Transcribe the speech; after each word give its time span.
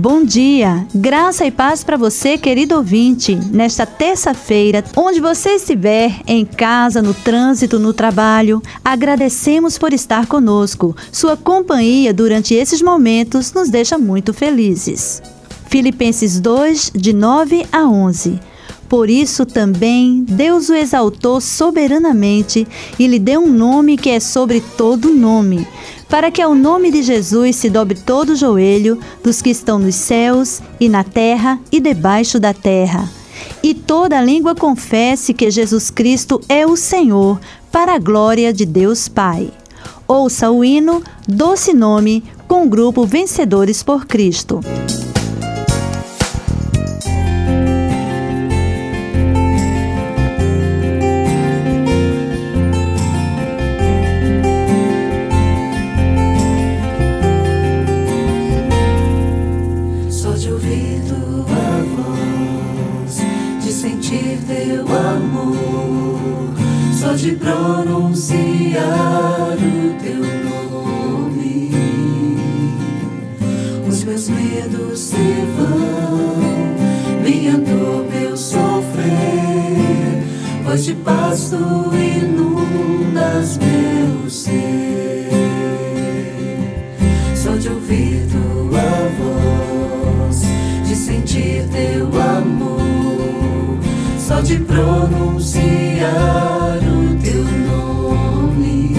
Bom 0.00 0.24
dia, 0.24 0.86
graça 0.94 1.44
e 1.44 1.50
paz 1.50 1.82
para 1.82 1.96
você, 1.96 2.38
querido 2.38 2.76
ouvinte, 2.76 3.34
nesta 3.34 3.84
terça-feira, 3.84 4.84
onde 4.96 5.18
você 5.18 5.56
estiver, 5.56 6.20
em 6.24 6.44
casa, 6.46 7.02
no 7.02 7.12
trânsito, 7.12 7.80
no 7.80 7.92
trabalho, 7.92 8.62
agradecemos 8.84 9.76
por 9.76 9.92
estar 9.92 10.28
conosco. 10.28 10.94
Sua 11.10 11.36
companhia 11.36 12.14
durante 12.14 12.54
esses 12.54 12.80
momentos 12.80 13.52
nos 13.52 13.70
deixa 13.70 13.98
muito 13.98 14.32
felizes. 14.32 15.20
Filipenses 15.66 16.38
2, 16.38 16.92
de 16.94 17.12
9 17.12 17.66
a 17.72 17.84
11. 17.84 18.38
Por 18.88 19.10
isso 19.10 19.44
também 19.44 20.22
Deus 20.22 20.68
o 20.68 20.74
exaltou 20.74 21.40
soberanamente 21.40 22.66
e 23.00 23.06
lhe 23.08 23.18
deu 23.18 23.40
um 23.40 23.52
nome 23.52 23.96
que 23.98 24.10
é 24.10 24.20
sobre 24.20 24.62
todo 24.76 25.12
nome 25.12 25.66
para 26.08 26.30
que 26.30 26.40
ao 26.40 26.54
nome 26.54 26.90
de 26.90 27.02
Jesus 27.02 27.56
se 27.56 27.68
dobre 27.68 27.98
todo 27.98 28.30
o 28.30 28.36
joelho 28.36 28.98
dos 29.22 29.42
que 29.42 29.50
estão 29.50 29.78
nos 29.78 29.94
céus 29.94 30.60
e 30.80 30.88
na 30.88 31.04
terra 31.04 31.60
e 31.70 31.80
debaixo 31.80 32.40
da 32.40 32.54
terra. 32.54 33.08
E 33.62 33.74
toda 33.74 34.20
língua 34.20 34.54
confesse 34.54 35.34
que 35.34 35.50
Jesus 35.50 35.90
Cristo 35.90 36.40
é 36.48 36.66
o 36.66 36.76
Senhor, 36.76 37.38
para 37.70 37.94
a 37.94 37.98
glória 37.98 38.52
de 38.52 38.64
Deus 38.64 39.08
Pai. 39.08 39.50
Ouça 40.06 40.50
o 40.50 40.64
hino 40.64 41.02
Doce 41.26 41.74
Nome 41.74 42.24
com 42.46 42.64
o 42.64 42.68
grupo 42.68 43.04
Vencedores 43.04 43.82
por 43.82 44.06
Cristo. 44.06 44.60
voz 80.78 80.84
de 80.84 80.94
pasto 80.94 81.56
inunda 81.56 83.42
inundas 83.42 83.58
meu 83.58 84.30
ser. 84.30 85.28
Só 87.34 87.56
de 87.56 87.68
ouvir 87.68 88.26
tua 88.30 89.10
voz, 89.18 90.42
de 90.86 90.94
sentir 90.94 91.66
teu 91.72 92.06
amor, 92.06 93.78
só 94.18 94.40
de 94.40 94.58
pronunciar 94.60 95.58
o 96.78 97.16
teu 97.22 97.44
nome. 97.66 98.96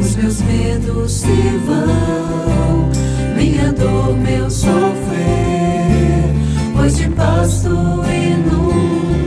Os 0.00 0.16
meus 0.16 0.40
medos 0.42 1.12
se 1.12 1.58
vão, 1.66 2.90
minha 3.36 3.72
dor, 3.72 4.16
meu 4.16 4.48
sofrer, 4.48 6.34
pois 6.74 6.96
de 6.96 7.08
pasto 7.08 7.68
inundas 7.68 8.65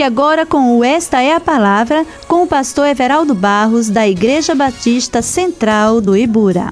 Fique 0.00 0.08
agora 0.08 0.46
com 0.46 0.78
o 0.78 0.82
Esta 0.82 1.20
é 1.20 1.34
a 1.34 1.38
Palavra, 1.38 2.06
com 2.26 2.44
o 2.44 2.46
pastor 2.46 2.86
Everaldo 2.86 3.34
Barros, 3.34 3.90
da 3.90 4.08
Igreja 4.08 4.54
Batista 4.54 5.20
Central 5.20 6.00
do 6.00 6.16
Ibura. 6.16 6.70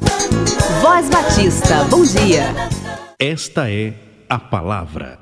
Voz 0.81 1.11
Batista, 1.11 1.85
bom 1.91 2.05
dia. 2.05 2.47
Esta 3.19 3.71
é 3.71 3.93
a 4.31 4.39
Palavra. 4.39 5.19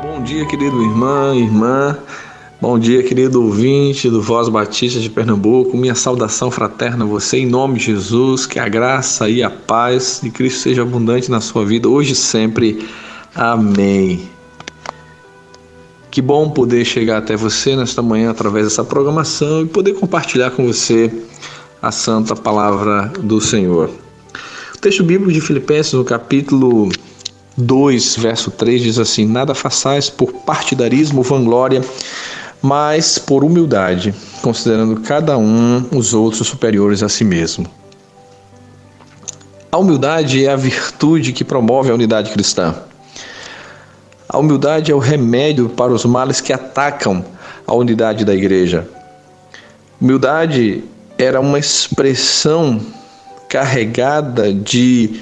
Bom 0.00 0.22
dia, 0.22 0.46
querido 0.46 0.80
irmão, 0.80 1.34
irmã. 1.34 1.88
irmã. 1.88 2.29
Bom 2.60 2.78
dia, 2.78 3.02
querido 3.02 3.42
ouvinte 3.42 4.10
do 4.10 4.20
Voz 4.20 4.50
Batista 4.50 5.00
de 5.00 5.08
Pernambuco. 5.08 5.78
Minha 5.78 5.94
saudação 5.94 6.50
fraterna 6.50 7.06
a 7.06 7.08
você, 7.08 7.38
em 7.38 7.46
nome 7.46 7.78
de 7.78 7.86
Jesus. 7.86 8.44
Que 8.44 8.58
a 8.58 8.68
graça 8.68 9.30
e 9.30 9.42
a 9.42 9.48
paz 9.48 10.20
de 10.22 10.30
Cristo 10.30 10.60
seja 10.60 10.82
abundante 10.82 11.30
na 11.30 11.40
sua 11.40 11.64
vida, 11.64 11.88
hoje 11.88 12.12
e 12.12 12.14
sempre. 12.14 12.86
Amém. 13.34 14.28
Que 16.10 16.20
bom 16.20 16.50
poder 16.50 16.84
chegar 16.84 17.16
até 17.16 17.34
você 17.34 17.74
nesta 17.74 18.02
manhã 18.02 18.30
através 18.30 18.66
dessa 18.66 18.84
programação 18.84 19.62
e 19.62 19.66
poder 19.66 19.94
compartilhar 19.94 20.50
com 20.50 20.66
você 20.66 21.10
a 21.80 21.90
santa 21.90 22.36
palavra 22.36 23.10
do 23.22 23.40
Senhor. 23.40 23.88
O 24.74 24.78
texto 24.78 25.02
bíblico 25.02 25.32
de 25.32 25.40
Filipenses, 25.40 25.94
no 25.94 26.04
capítulo 26.04 26.90
2, 27.56 28.16
verso 28.16 28.50
3, 28.50 28.82
diz 28.82 28.98
assim: 28.98 29.26
Nada 29.26 29.54
façais 29.54 30.10
por 30.10 30.30
partidarismo, 30.44 31.22
vanglória, 31.22 31.82
mas 32.62 33.18
por 33.18 33.42
humildade, 33.42 34.14
considerando 34.42 35.00
cada 35.00 35.36
um 35.38 35.86
os 35.94 36.12
outros 36.12 36.46
superiores 36.46 37.02
a 37.02 37.08
si 37.08 37.24
mesmo. 37.24 37.66
A 39.72 39.78
humildade 39.78 40.44
é 40.44 40.50
a 40.50 40.56
virtude 40.56 41.32
que 41.32 41.44
promove 41.44 41.90
a 41.90 41.94
unidade 41.94 42.30
cristã. 42.32 42.74
A 44.28 44.38
humildade 44.38 44.92
é 44.92 44.94
o 44.94 44.98
remédio 44.98 45.68
para 45.68 45.92
os 45.92 46.04
males 46.04 46.40
que 46.40 46.52
atacam 46.52 47.24
a 47.66 47.74
unidade 47.74 48.24
da 48.24 48.34
igreja. 48.34 48.86
Humildade 50.00 50.84
era 51.16 51.40
uma 51.40 51.58
expressão 51.58 52.80
carregada 53.48 54.52
de 54.52 55.20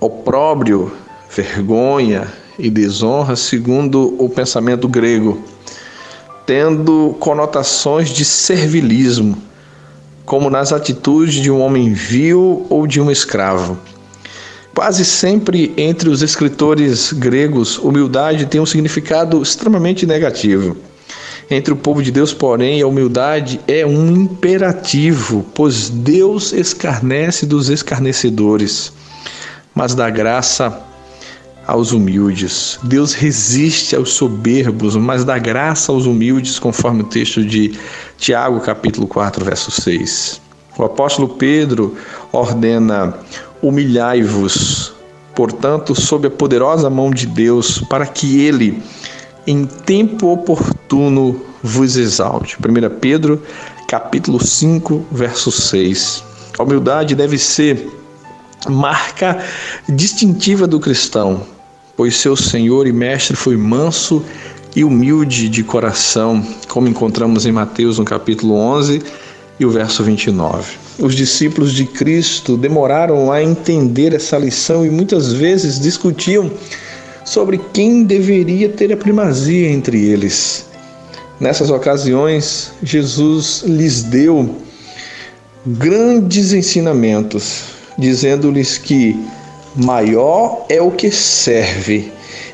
opróbrio, 0.00 0.92
vergonha 1.30 2.28
e 2.58 2.70
desonra, 2.70 3.36
segundo 3.36 4.14
o 4.18 4.28
pensamento 4.28 4.88
grego 4.88 5.42
tendo 6.46 7.16
conotações 7.18 8.08
de 8.08 8.24
servilismo, 8.24 9.36
como 10.24 10.48
nas 10.48 10.72
atitudes 10.72 11.34
de 11.34 11.50
um 11.50 11.60
homem 11.60 11.92
vil 11.92 12.64
ou 12.70 12.86
de 12.86 13.00
um 13.00 13.10
escravo. 13.10 13.76
Quase 14.72 15.04
sempre 15.04 15.72
entre 15.76 16.08
os 16.08 16.22
escritores 16.22 17.12
gregos, 17.12 17.78
humildade 17.78 18.46
tem 18.46 18.60
um 18.60 18.66
significado 18.66 19.42
extremamente 19.42 20.06
negativo. 20.06 20.76
Entre 21.50 21.72
o 21.72 21.76
povo 21.76 22.02
de 22.02 22.10
Deus, 22.10 22.34
porém, 22.34 22.82
a 22.82 22.86
humildade 22.86 23.60
é 23.66 23.86
um 23.86 24.10
imperativo, 24.10 25.46
pois 25.54 25.88
Deus 25.88 26.52
escarnece 26.52 27.46
dos 27.46 27.68
escarnecedores, 27.68 28.92
mas 29.74 29.94
dá 29.94 30.10
graça 30.10 30.82
aos 31.66 31.92
humildes. 31.92 32.78
Deus 32.82 33.12
resiste 33.12 33.96
aos 33.96 34.12
soberbos, 34.12 34.96
mas 34.96 35.24
dá 35.24 35.38
graça 35.38 35.90
aos 35.90 36.06
humildes, 36.06 36.58
conforme 36.58 37.02
o 37.02 37.06
texto 37.06 37.44
de 37.44 37.78
Tiago, 38.18 38.60
capítulo 38.60 39.06
4, 39.06 39.44
verso 39.44 39.70
6. 39.70 40.40
O 40.78 40.84
apóstolo 40.84 41.28
Pedro 41.28 41.96
ordena: 42.32 43.14
humilhai-vos, 43.62 44.92
portanto, 45.34 45.94
sob 45.94 46.28
a 46.28 46.30
poderosa 46.30 46.88
mão 46.88 47.10
de 47.10 47.26
Deus, 47.26 47.80
para 47.90 48.06
que 48.06 48.40
ele, 48.40 48.82
em 49.46 49.66
tempo 49.66 50.28
oportuno, 50.28 51.40
vos 51.62 51.96
exalte. 51.96 52.56
1 52.56 52.98
Pedro, 53.00 53.42
capítulo 53.88 54.44
5, 54.44 55.06
verso 55.10 55.50
6. 55.50 56.22
A 56.58 56.62
humildade 56.62 57.14
deve 57.14 57.38
ser 57.38 57.88
marca 58.68 59.44
distintiva 59.88 60.66
do 60.66 60.80
cristão, 60.80 61.42
pois 61.96 62.16
seu 62.16 62.36
Senhor 62.36 62.86
e 62.86 62.92
Mestre 62.92 63.34
foi 63.36 63.56
manso 63.56 64.22
e 64.74 64.84
humilde 64.84 65.48
de 65.48 65.64
coração, 65.64 66.46
como 66.68 66.86
encontramos 66.86 67.46
em 67.46 67.52
Mateus 67.52 67.98
no 67.98 68.04
capítulo 68.04 68.54
11 68.54 69.02
e 69.58 69.64
o 69.64 69.70
verso 69.70 70.04
29. 70.04 70.74
Os 70.98 71.14
discípulos 71.14 71.72
de 71.72 71.86
Cristo 71.86 72.56
demoraram 72.56 73.32
a 73.32 73.42
entender 73.42 74.12
essa 74.12 74.36
lição 74.36 74.84
e 74.84 74.90
muitas 74.90 75.32
vezes 75.32 75.80
discutiam 75.80 76.50
sobre 77.24 77.58
quem 77.72 78.04
deveria 78.04 78.68
ter 78.68 78.92
a 78.92 78.96
primazia 78.96 79.70
entre 79.70 80.04
eles. 80.04 80.66
Nessas 81.40 81.70
ocasiões, 81.70 82.72
Jesus 82.82 83.62
lhes 83.66 84.02
deu 84.02 84.56
grandes 85.66 86.52
ensinamentos, 86.52 87.64
dizendo-lhes 87.98 88.78
que 88.78 89.18
maior 89.76 90.64
é 90.68 90.80
o 90.80 90.90
que 90.90 91.10
serve, 91.10 92.12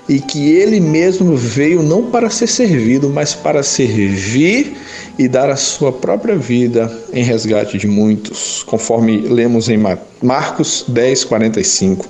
e 0.09 0.21
que 0.21 0.51
ele 0.51 0.81
mesmo 0.81 1.37
veio 1.37 1.83
não 1.83 2.11
para 2.11 2.29
ser 2.29 2.47
servido, 2.47 3.09
mas 3.09 3.35
para 3.35 3.63
servir 3.63 4.77
e 5.19 5.29
dar 5.29 5.49
a 5.51 5.57
sua 5.57 5.93
própria 5.93 6.37
vida 6.37 6.93
em 7.13 7.23
resgate 7.23 7.79
de 7.79 7.87
muitos, 7.87 8.63
conforme 8.65 9.19
lemos 9.19 9.69
em 9.69 9.79
Marcos 10.23 10.85
10, 10.89 11.25
45. 11.25 12.07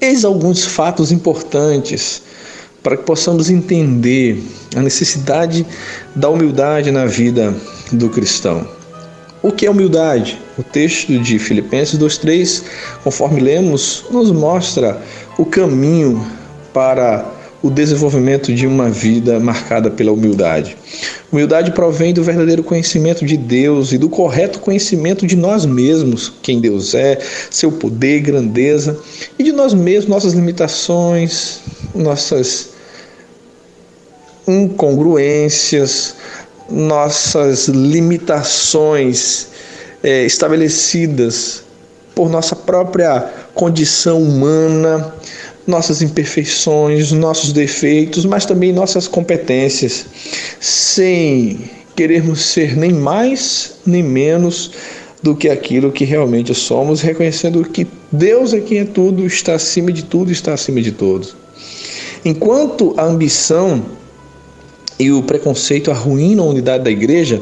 Eis 0.00 0.24
alguns 0.24 0.64
fatos 0.64 1.12
importantes 1.12 2.22
para 2.82 2.96
que 2.96 3.04
possamos 3.04 3.50
entender 3.50 4.42
a 4.74 4.80
necessidade 4.80 5.66
da 6.14 6.28
humildade 6.28 6.90
na 6.90 7.06
vida 7.06 7.54
do 7.92 8.08
cristão. 8.10 8.75
O 9.46 9.52
que 9.52 9.64
é 9.64 9.70
humildade? 9.70 10.40
O 10.58 10.62
texto 10.64 11.16
de 11.20 11.38
Filipenses 11.38 11.96
2:3, 11.96 12.64
conforme 13.04 13.40
lemos, 13.40 14.04
nos 14.10 14.32
mostra 14.32 15.00
o 15.38 15.44
caminho 15.44 16.20
para 16.74 17.24
o 17.62 17.70
desenvolvimento 17.70 18.52
de 18.52 18.66
uma 18.66 18.90
vida 18.90 19.38
marcada 19.38 19.88
pela 19.88 20.10
humildade. 20.10 20.76
Humildade 21.30 21.70
provém 21.70 22.12
do 22.12 22.24
verdadeiro 22.24 22.64
conhecimento 22.64 23.24
de 23.24 23.36
Deus 23.36 23.92
e 23.92 23.98
do 23.98 24.08
correto 24.08 24.58
conhecimento 24.58 25.24
de 25.24 25.36
nós 25.36 25.64
mesmos, 25.64 26.32
quem 26.42 26.60
Deus 26.60 26.92
é, 26.92 27.16
seu 27.48 27.70
poder, 27.70 28.22
grandeza 28.22 28.98
e 29.38 29.44
de 29.44 29.52
nós 29.52 29.72
mesmos, 29.72 30.08
nossas 30.08 30.32
limitações, 30.32 31.60
nossas 31.94 32.70
incongruências, 34.48 36.16
nossas 36.70 37.68
limitações 37.68 39.48
é, 40.02 40.24
estabelecidas 40.24 41.62
por 42.14 42.28
nossa 42.28 42.56
própria 42.56 43.20
condição 43.54 44.22
humana, 44.22 45.14
nossas 45.66 46.00
imperfeições, 46.00 47.12
nossos 47.12 47.52
defeitos, 47.52 48.24
mas 48.24 48.46
também 48.46 48.72
nossas 48.72 49.08
competências, 49.08 50.06
sem 50.60 51.70
querermos 51.94 52.44
ser 52.44 52.76
nem 52.76 52.92
mais 52.92 53.74
nem 53.86 54.02
menos 54.02 54.72
do 55.22 55.34
que 55.34 55.48
aquilo 55.48 55.90
que 55.90 56.04
realmente 56.04 56.54
somos, 56.54 57.00
reconhecendo 57.00 57.64
que 57.64 57.86
Deus 58.12 58.52
é 58.52 58.60
quem 58.60 58.78
é 58.78 58.84
tudo, 58.84 59.26
está 59.26 59.54
acima 59.54 59.90
de 59.90 60.04
tudo, 60.04 60.30
está 60.30 60.54
acima 60.54 60.80
de 60.80 60.92
todos. 60.92 61.34
Enquanto 62.24 62.94
a 62.96 63.04
ambição 63.04 63.84
e 64.98 65.10
o 65.10 65.22
preconceito 65.22 65.90
arruinam 65.90 66.46
a 66.46 66.50
unidade 66.50 66.84
da 66.84 66.90
igreja, 66.90 67.40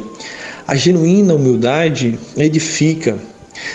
a 0.67 0.75
genuína 0.75 1.35
humildade 1.35 2.19
edifica. 2.37 3.17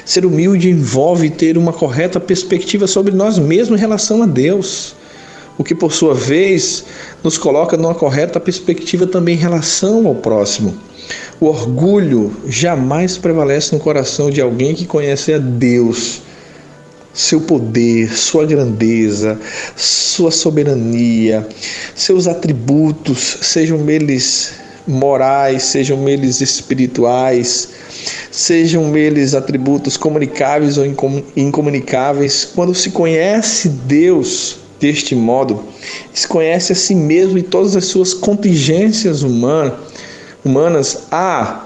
Ser 0.03 0.25
humilde 0.25 0.69
envolve 0.69 1.29
ter 1.29 1.57
uma 1.57 1.71
correta 1.71 2.19
perspectiva 2.19 2.87
sobre 2.87 3.13
nós 3.13 3.37
mesmos 3.37 3.79
em 3.79 3.81
relação 3.81 4.21
a 4.21 4.25
Deus, 4.25 4.95
o 5.57 5.63
que 5.63 5.73
por 5.73 5.93
sua 5.93 6.13
vez 6.13 6.83
nos 7.23 7.37
coloca 7.37 7.77
numa 7.77 7.95
correta 7.95 8.39
perspectiva 8.39 9.07
também 9.07 9.35
em 9.35 9.39
relação 9.39 10.07
ao 10.07 10.15
próximo. 10.15 10.77
O 11.39 11.45
orgulho 11.45 12.33
jamais 12.47 13.17
prevalece 13.17 13.73
no 13.73 13.79
coração 13.79 14.29
de 14.29 14.41
alguém 14.41 14.75
que 14.75 14.85
conhece 14.85 15.33
a 15.33 15.37
Deus 15.37 16.21
seu 17.13 17.41
poder, 17.41 18.15
sua 18.15 18.45
grandeza, 18.45 19.39
sua 19.75 20.31
soberania, 20.31 21.47
seus 21.95 22.27
atributos, 22.27 23.37
sejam 23.41 23.89
eles 23.89 24.53
morais, 24.87 25.63
sejam 25.63 26.07
eles 26.07 26.41
espirituais, 26.41 27.69
sejam 28.31 28.95
eles 28.95 29.33
atributos 29.33 29.97
comunicáveis 29.97 30.77
ou 30.77 30.85
incomunicáveis. 31.35 32.45
Quando 32.55 32.73
se 32.73 32.91
conhece 32.91 33.69
Deus 33.69 34.57
deste 34.79 35.13
modo, 35.15 35.63
se 36.13 36.27
conhece 36.27 36.71
a 36.71 36.75
si 36.75 36.95
mesmo 36.95 37.37
e 37.37 37.43
todas 37.43 37.75
as 37.75 37.85
suas 37.85 38.13
contingências 38.13 39.23
humanas, 39.23 39.73
humanas 40.43 41.03
há 41.11 41.65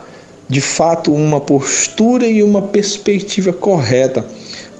de 0.50 0.62
fato 0.62 1.13
uma 1.13 1.39
postura 1.39 2.27
e 2.27 2.43
uma 2.43 2.62
perspectiva 2.62 3.53
correta 3.53 4.25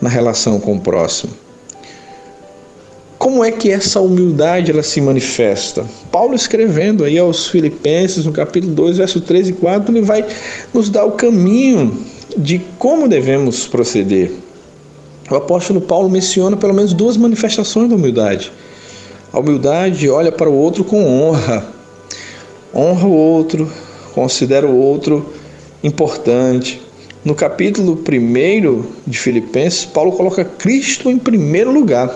na 0.02 0.10
relação 0.10 0.60
com 0.60 0.76
o 0.76 0.80
próximo. 0.80 1.34
Como 3.18 3.44
é 3.44 3.52
que 3.52 3.72
essa 3.72 4.02
humildade 4.02 4.70
ela 4.70 4.84
se 4.84 5.00
manifesta? 5.00 5.86
Paulo 6.12 6.36
escrevendo 6.36 7.06
aí 7.06 7.18
aos 7.18 7.48
Filipenses, 7.48 8.26
no 8.26 8.34
capítulo 8.34 8.74
2, 8.74 8.98
verso 8.98 9.22
3 9.22 9.50
e 9.50 9.54
4, 9.54 9.96
ele 9.96 10.06
vai 10.06 10.26
nos 10.74 10.90
dar 10.90 11.06
o 11.06 11.12
caminho 11.12 11.98
de 12.38 12.60
como 12.78 13.08
devemos 13.08 13.66
proceder. 13.66 14.32
O 15.32 15.36
apóstolo 15.36 15.80
Paulo 15.80 16.10
menciona 16.10 16.58
pelo 16.58 16.74
menos 16.74 16.94
duas 16.94 17.16
manifestações 17.16 17.90
da 17.90 17.96
humildade. 17.96 18.52
A 19.32 19.40
humildade 19.40 20.10
olha 20.10 20.32
para 20.32 20.50
o 20.50 20.54
outro 20.54 20.84
com 20.84 21.06
honra, 21.06 21.66
honra 22.76 23.08
o 23.08 23.14
outro, 23.14 23.72
considera 24.14 24.68
o 24.68 24.78
outro 24.78 25.34
importante. 25.82 26.82
No 27.25 27.34
capítulo 27.34 27.94
1 27.94 28.84
de 29.08 29.18
Filipenses, 29.18 29.86
Paulo 29.86 30.12
coloca 30.12 30.44
Cristo 30.44 31.10
em 31.10 31.18
primeiro 31.18 31.72
lugar. 31.72 32.13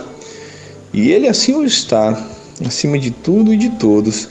E 0.93 1.11
ele 1.11 1.29
assim 1.29 1.55
o 1.55 1.63
está, 1.63 2.27
acima 2.65 2.99
de 2.99 3.11
tudo 3.11 3.53
e 3.53 3.57
de 3.57 3.69
todos. 3.69 4.27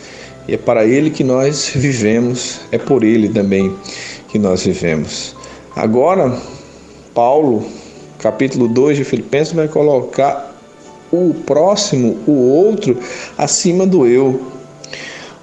E 0.46 0.52
é 0.52 0.58
para 0.58 0.84
ele 0.84 1.08
que 1.08 1.24
nós 1.24 1.70
vivemos, 1.74 2.60
é 2.70 2.76
por 2.76 3.04
ele 3.04 3.30
também 3.30 3.74
que 4.28 4.38
nós 4.38 4.64
vivemos. 4.64 5.34
Agora, 5.74 6.38
Paulo, 7.14 7.64
capítulo 8.18 8.68
2 8.68 8.98
de 8.98 9.04
Filipenses, 9.04 9.54
vai 9.54 9.68
colocar 9.68 10.54
o 11.10 11.32
próximo, 11.46 12.18
o 12.26 12.32
outro, 12.32 12.98
acima 13.38 13.86
do 13.86 14.06
eu. 14.06 14.55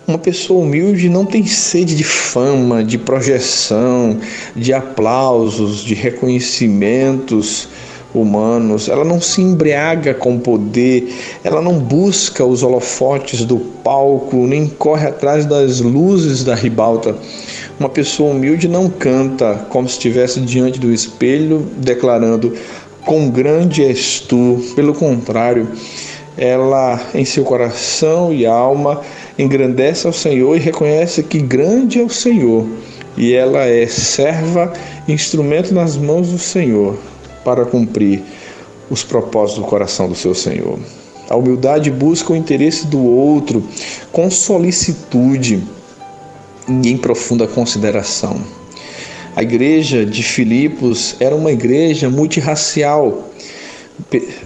Uma 0.05 0.17
pessoa 0.17 0.61
humilde 0.61 1.07
não 1.07 1.25
tem 1.25 1.45
sede 1.45 1.95
de 1.95 2.03
fama, 2.03 2.83
de 2.83 2.97
projeção, 2.97 4.17
de 4.53 4.73
aplausos, 4.73 5.81
de 5.81 5.93
reconhecimentos 5.93 7.69
humanos. 8.13 8.89
Ela 8.89 9.05
não 9.05 9.21
se 9.21 9.41
embriaga 9.41 10.13
com 10.13 10.37
poder, 10.37 11.13
ela 11.41 11.61
não 11.61 11.79
busca 11.79 12.43
os 12.45 12.63
holofotes 12.63 13.45
do 13.45 13.57
palco, 13.57 14.45
nem 14.45 14.67
corre 14.67 15.07
atrás 15.07 15.45
das 15.45 15.79
luzes 15.79 16.43
da 16.43 16.53
ribalta. 16.53 17.15
Uma 17.79 17.87
pessoa 17.87 18.31
humilde 18.31 18.67
não 18.67 18.89
canta 18.89 19.65
como 19.69 19.87
se 19.87 19.93
estivesse 19.93 20.41
diante 20.41 20.81
do 20.81 20.91
espelho, 20.91 21.65
declarando: 21.77 22.53
"Com 23.05 23.29
grande 23.29 23.81
és 23.81 24.19
tu". 24.19 24.61
Pelo 24.75 24.93
contrário, 24.93 25.69
ela 26.37 26.99
em 27.15 27.23
seu 27.23 27.43
coração 27.45 28.33
e 28.33 28.45
alma 28.45 29.01
engrandece 29.37 30.05
ao 30.07 30.13
Senhor 30.13 30.55
e 30.55 30.59
reconhece 30.59 31.23
que 31.23 31.39
grande 31.39 31.99
é 31.99 32.03
o 32.03 32.09
Senhor, 32.09 32.67
e 33.17 33.33
ela 33.33 33.65
é 33.65 33.87
serva, 33.87 34.73
instrumento 35.07 35.73
nas 35.73 35.97
mãos 35.97 36.29
do 36.29 36.39
Senhor 36.39 36.97
para 37.43 37.65
cumprir 37.65 38.21
os 38.89 39.03
propósitos 39.03 39.63
do 39.63 39.69
coração 39.69 40.07
do 40.07 40.15
seu 40.15 40.33
Senhor. 40.33 40.79
A 41.29 41.35
humildade 41.35 41.89
busca 41.89 42.33
o 42.33 42.35
interesse 42.35 42.85
do 42.87 43.03
outro 43.03 43.63
com 44.11 44.29
solicitude 44.29 45.63
e 46.67 46.89
em 46.89 46.97
profunda 46.97 47.47
consideração. 47.47 48.39
A 49.35 49.41
igreja 49.41 50.05
de 50.05 50.21
Filipos 50.21 51.15
era 51.19 51.35
uma 51.35 51.51
igreja 51.51 52.09
multirracial. 52.09 53.29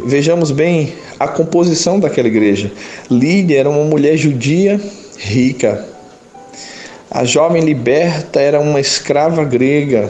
Vejamos 0.06 0.52
bem 0.52 0.94
a 1.20 1.28
composição 1.28 2.00
daquela 2.00 2.28
igreja. 2.28 2.72
Lídia 3.10 3.60
era 3.60 3.70
uma 3.70 3.84
mulher 3.84 4.18
judia 4.18 4.80
rica. 5.18 5.86
A 7.10 7.24
jovem 7.24 7.64
liberta 7.64 8.40
era 8.40 8.60
uma 8.60 8.80
escrava 8.80 9.44
grega 9.44 10.10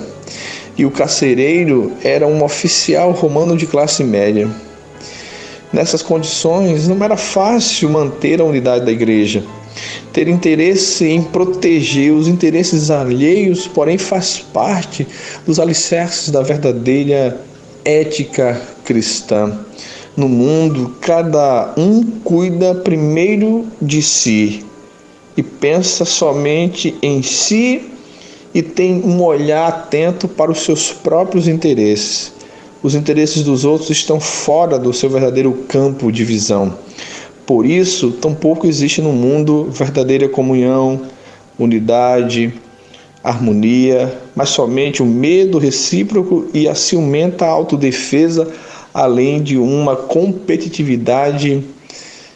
e 0.78 0.86
o 0.86 0.92
carcereiro 0.92 1.94
era 2.04 2.28
um 2.28 2.44
oficial 2.44 3.12
romano 3.12 3.56
de 3.56 3.66
classe 3.66 4.04
média. 4.04 4.50
Nessas 5.72 6.02
condições, 6.02 6.88
não 6.88 7.04
era 7.04 7.18
fácil 7.18 7.90
manter 7.90 8.40
a 8.40 8.44
unidade 8.46 8.86
da 8.86 8.92
igreja. 8.92 9.44
Ter 10.14 10.28
interesse 10.28 11.06
em 11.06 11.22
proteger 11.22 12.12
os 12.12 12.28
interesses 12.28 12.90
alheios, 12.90 13.68
porém, 13.68 13.98
faz 13.98 14.40
parte 14.40 15.08
dos 15.46 15.60
alicerces 15.60 16.30
da 16.30 16.42
verdadeira 16.42 17.40
ética 17.86 18.60
cristã. 18.88 19.60
No 20.16 20.30
mundo, 20.30 20.96
cada 21.02 21.74
um 21.78 22.04
cuida 22.24 22.74
primeiro 22.74 23.68
de 23.80 24.02
si 24.02 24.66
e 25.36 25.44
pensa 25.44 26.06
somente 26.06 26.96
em 27.04 27.22
si 27.22 27.92
e 28.54 28.64
tem 28.64 29.04
um 29.04 29.22
olhar 29.22 29.68
atento 29.68 30.28
para 30.28 30.50
os 30.50 30.62
seus 30.62 30.92
próprios 30.92 31.48
interesses. 31.48 32.34
Os 32.82 32.96
interesses 32.96 33.44
dos 33.44 33.66
outros 33.66 33.90
estão 33.90 34.20
fora 34.20 34.80
do 34.80 34.94
seu 34.94 35.10
verdadeiro 35.10 35.52
campo 35.68 36.12
de 36.12 36.24
visão. 36.24 36.74
Por 37.46 37.66
isso, 37.66 38.12
tampouco 38.12 38.66
existe 38.66 39.02
no 39.02 39.12
mundo 39.12 39.70
verdadeira 39.70 40.28
comunhão, 40.28 41.02
unidade, 41.60 42.54
harmonia, 43.24 44.18
mas 44.36 44.50
somente 44.50 45.04
o 45.04 45.06
medo 45.06 45.58
recíproco 45.58 46.48
e 46.54 46.68
a 46.68 46.74
ciumenta 46.74 47.46
autodefesa 47.46 48.48
além 48.98 49.44
de 49.44 49.60
uma 49.60 49.96
competitividade 49.96 51.64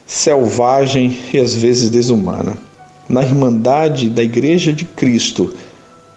selvagem 0.06 1.18
e 1.34 1.40
às 1.40 1.56
vezes 1.56 1.90
desumana. 1.90 2.56
Na 3.10 3.24
irmandade 3.24 4.08
da 4.12 4.22
Igreja 4.22 4.72
de 4.72 4.86
Cristo, 4.86 5.56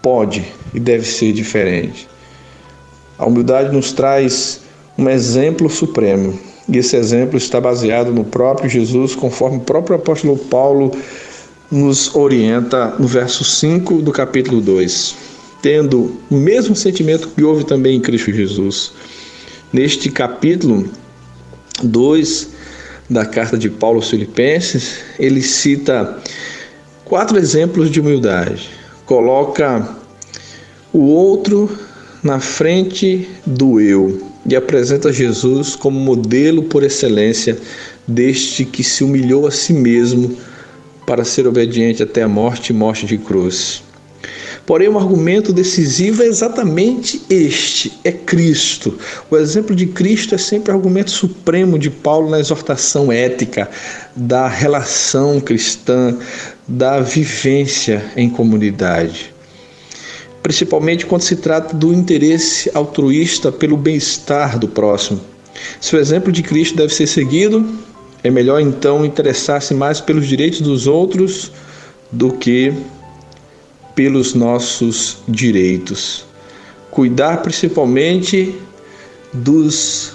pode 0.03 0.45
e 0.71 0.79
deve 0.79 1.03
ser 1.03 1.33
diferente. 1.33 2.07
A 3.17 3.25
humildade 3.25 3.75
nos 3.75 3.91
traz 3.91 4.61
um 4.95 5.09
exemplo 5.09 5.67
supremo, 5.67 6.39
e 6.69 6.77
esse 6.77 6.95
exemplo 6.95 7.37
está 7.39 7.59
baseado 7.59 8.13
no 8.13 8.23
próprio 8.23 8.69
Jesus, 8.69 9.15
conforme 9.15 9.57
o 9.57 9.61
próprio 9.61 9.95
apóstolo 9.95 10.37
Paulo 10.37 10.91
nos 11.71 12.15
orienta 12.15 12.93
no 12.99 13.07
verso 13.07 13.43
5 13.43 13.95
do 14.03 14.11
capítulo 14.11 14.61
2. 14.61 15.15
Tendo 15.63 16.15
o 16.29 16.35
mesmo 16.35 16.75
sentimento 16.75 17.29
que 17.29 17.43
houve 17.43 17.63
também 17.63 17.97
em 17.97 17.99
Cristo 17.99 18.31
Jesus 18.31 18.93
Neste 19.75 20.09
capítulo 20.09 20.89
2 21.83 22.47
da 23.09 23.25
carta 23.25 23.57
de 23.57 23.69
Paulo 23.69 23.97
aos 23.97 24.09
Filipenses, 24.09 24.99
ele 25.19 25.41
cita 25.41 26.17
quatro 27.03 27.37
exemplos 27.37 27.91
de 27.91 27.99
humildade. 27.99 28.69
Coloca 29.05 29.85
o 30.93 30.99
outro 30.99 31.69
na 32.23 32.39
frente 32.39 33.27
do 33.45 33.81
eu 33.81 34.25
e 34.45 34.55
apresenta 34.55 35.11
Jesus 35.11 35.75
como 35.75 35.99
modelo 35.99 36.63
por 36.63 36.81
excelência 36.81 37.57
deste 38.07 38.63
que 38.63 38.81
se 38.81 39.03
humilhou 39.03 39.45
a 39.45 39.51
si 39.51 39.73
mesmo 39.73 40.37
para 41.05 41.25
ser 41.25 41.45
obediente 41.47 42.01
até 42.01 42.23
a 42.23 42.29
morte 42.29 42.69
e 42.69 42.73
morte 42.73 43.05
de 43.05 43.17
cruz. 43.17 43.83
Porém, 44.65 44.89
um 44.89 44.97
argumento 44.97 45.53
decisivo 45.53 46.23
é 46.23 46.25
exatamente 46.25 47.21
este: 47.29 47.93
é 48.03 48.11
Cristo. 48.11 48.97
O 49.29 49.37
exemplo 49.37 49.75
de 49.75 49.85
Cristo 49.85 50.33
é 50.33 50.37
sempre 50.37 50.71
o 50.71 50.75
argumento 50.75 51.11
supremo 51.11 51.77
de 51.77 51.91
Paulo 51.91 52.29
na 52.29 52.39
exortação 52.39 53.11
ética 53.11 53.69
da 54.15 54.47
relação 54.47 55.39
cristã, 55.39 56.17
da 56.67 56.99
vivência 56.99 58.03
em 58.17 58.27
comunidade. 58.27 59.33
Principalmente 60.41 61.05
quando 61.05 61.21
se 61.21 61.35
trata 61.35 61.75
do 61.75 61.93
interesse 61.93 62.71
altruísta 62.73 63.51
pelo 63.51 63.77
bem-estar 63.77 64.57
do 64.57 64.67
próximo. 64.67 65.21
Se 65.79 65.95
o 65.95 65.99
exemplo 65.99 66.31
de 66.31 66.43
Cristo 66.43 66.75
deve 66.75 66.93
ser 66.93 67.07
seguido, 67.07 67.65
é 68.23 68.31
melhor 68.31 68.59
então 68.59 69.05
interessar-se 69.05 69.73
mais 69.73 70.01
pelos 70.01 70.27
direitos 70.27 70.61
dos 70.61 70.87
outros 70.87 71.51
do 72.11 72.31
que 72.31 72.73
pelos 73.95 74.33
nossos 74.33 75.17
direitos. 75.27 76.25
Cuidar 76.91 77.41
principalmente 77.41 78.53
dos 79.33 80.13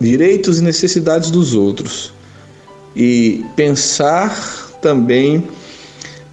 direitos 0.00 0.58
e 0.58 0.62
necessidades 0.62 1.30
dos 1.30 1.54
outros. 1.54 2.12
E 2.96 3.44
pensar 3.54 4.34
também 4.80 5.46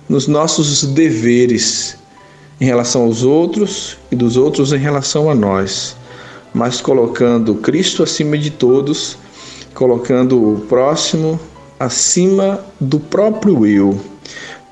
nos 0.10 0.28
nossos 0.28 0.84
deveres 0.84 1.98
em 2.60 2.66
relação 2.66 3.04
aos 3.04 3.24
outros 3.24 3.98
e 4.10 4.16
dos 4.16 4.38
outros 4.38 4.74
em 4.74 4.78
relação 4.78 5.30
a 5.30 5.36
nós, 5.36 5.96
mas 6.54 6.82
colocando 6.82 7.54
Cristo 7.56 8.02
acima 8.02 8.38
de 8.38 8.50
todos, 8.50 9.18
colocando 9.76 10.54
o 10.54 10.60
próximo 10.62 11.40
acima 11.80 12.66
do 12.80 13.00
próprio 13.00 13.68
eu 13.68 14.00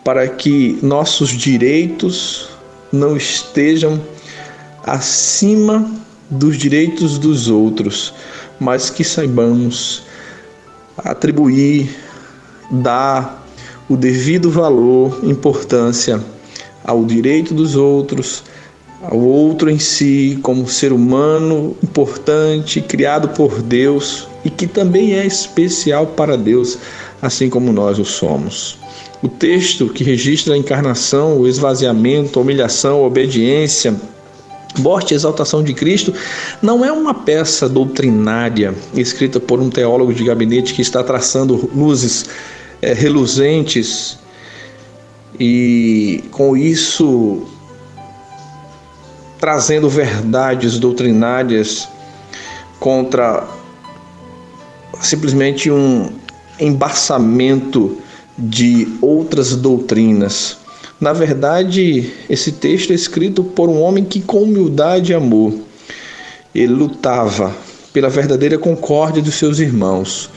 para 0.05 0.27
que 0.27 0.77
nossos 0.83 1.31
direitos 1.31 2.47
não 2.93 3.17
estejam 3.17 3.99
acima 4.83 5.91
dos 6.29 6.57
direitos 6.57 7.17
dos 7.17 7.49
outros, 7.49 8.13
mas 8.59 8.91
que 8.91 9.03
saibamos 9.03 10.03
atribuir, 10.95 11.89
dar 12.69 13.43
o 13.89 13.97
devido 13.97 14.51
valor, 14.51 15.21
importância 15.23 16.23
ao 16.83 17.03
direito 17.03 17.55
dos 17.55 17.75
outros, 17.75 18.43
ao 19.01 19.17
outro 19.17 19.71
em 19.71 19.79
si, 19.79 20.37
como 20.43 20.69
ser 20.69 20.93
humano 20.93 21.75
importante, 21.81 22.79
criado 22.79 23.29
por 23.29 23.59
Deus 23.59 24.27
e 24.43 24.51
que 24.51 24.67
também 24.67 25.15
é 25.15 25.25
especial 25.25 26.05
para 26.05 26.37
Deus, 26.37 26.77
assim 27.23 27.49
como 27.49 27.73
nós 27.73 27.97
o 27.97 28.05
somos. 28.05 28.84
O 29.21 29.27
texto 29.27 29.87
que 29.89 30.03
registra 30.03 30.53
a 30.53 30.57
encarnação, 30.57 31.39
o 31.39 31.47
esvaziamento, 31.47 32.37
a 32.37 32.41
humilhação, 32.41 33.03
a 33.03 33.07
obediência, 33.07 33.95
Morte 34.77 35.13
e 35.13 35.15
Exaltação 35.15 35.63
de 35.63 35.73
Cristo 35.73 36.13
não 36.61 36.83
é 36.83 36.91
uma 36.91 37.13
peça 37.13 37.69
doutrinária 37.69 38.75
escrita 38.93 39.39
por 39.39 39.59
um 39.59 39.69
teólogo 39.69 40.13
de 40.13 40.23
gabinete 40.23 40.73
que 40.73 40.81
está 40.81 41.03
traçando 41.03 41.69
luzes 41.73 42.25
é, 42.81 42.93
reluzentes 42.93 44.19
e 45.39 46.23
com 46.31 46.55
isso 46.55 47.43
trazendo 49.39 49.89
verdades 49.89 50.79
doutrinárias 50.79 51.87
contra 52.79 53.47
simplesmente 55.01 55.69
um 55.69 56.09
embaçamento 56.59 57.97
de 58.37 58.87
outras 59.01 59.55
doutrinas. 59.55 60.57
Na 60.99 61.13
verdade, 61.13 62.13
esse 62.29 62.53
texto 62.53 62.91
é 62.91 62.93
escrito 62.95 63.43
por 63.43 63.69
um 63.69 63.81
homem 63.81 64.03
que, 64.03 64.21
com 64.21 64.43
humildade 64.43 65.11
e 65.11 65.15
amor, 65.15 65.53
ele 66.53 66.73
lutava 66.73 67.53
pela 67.91 68.09
verdadeira 68.09 68.57
concórdia 68.57 69.21
dos 69.21 69.35
seus 69.35 69.59
irmãos. 69.59 70.29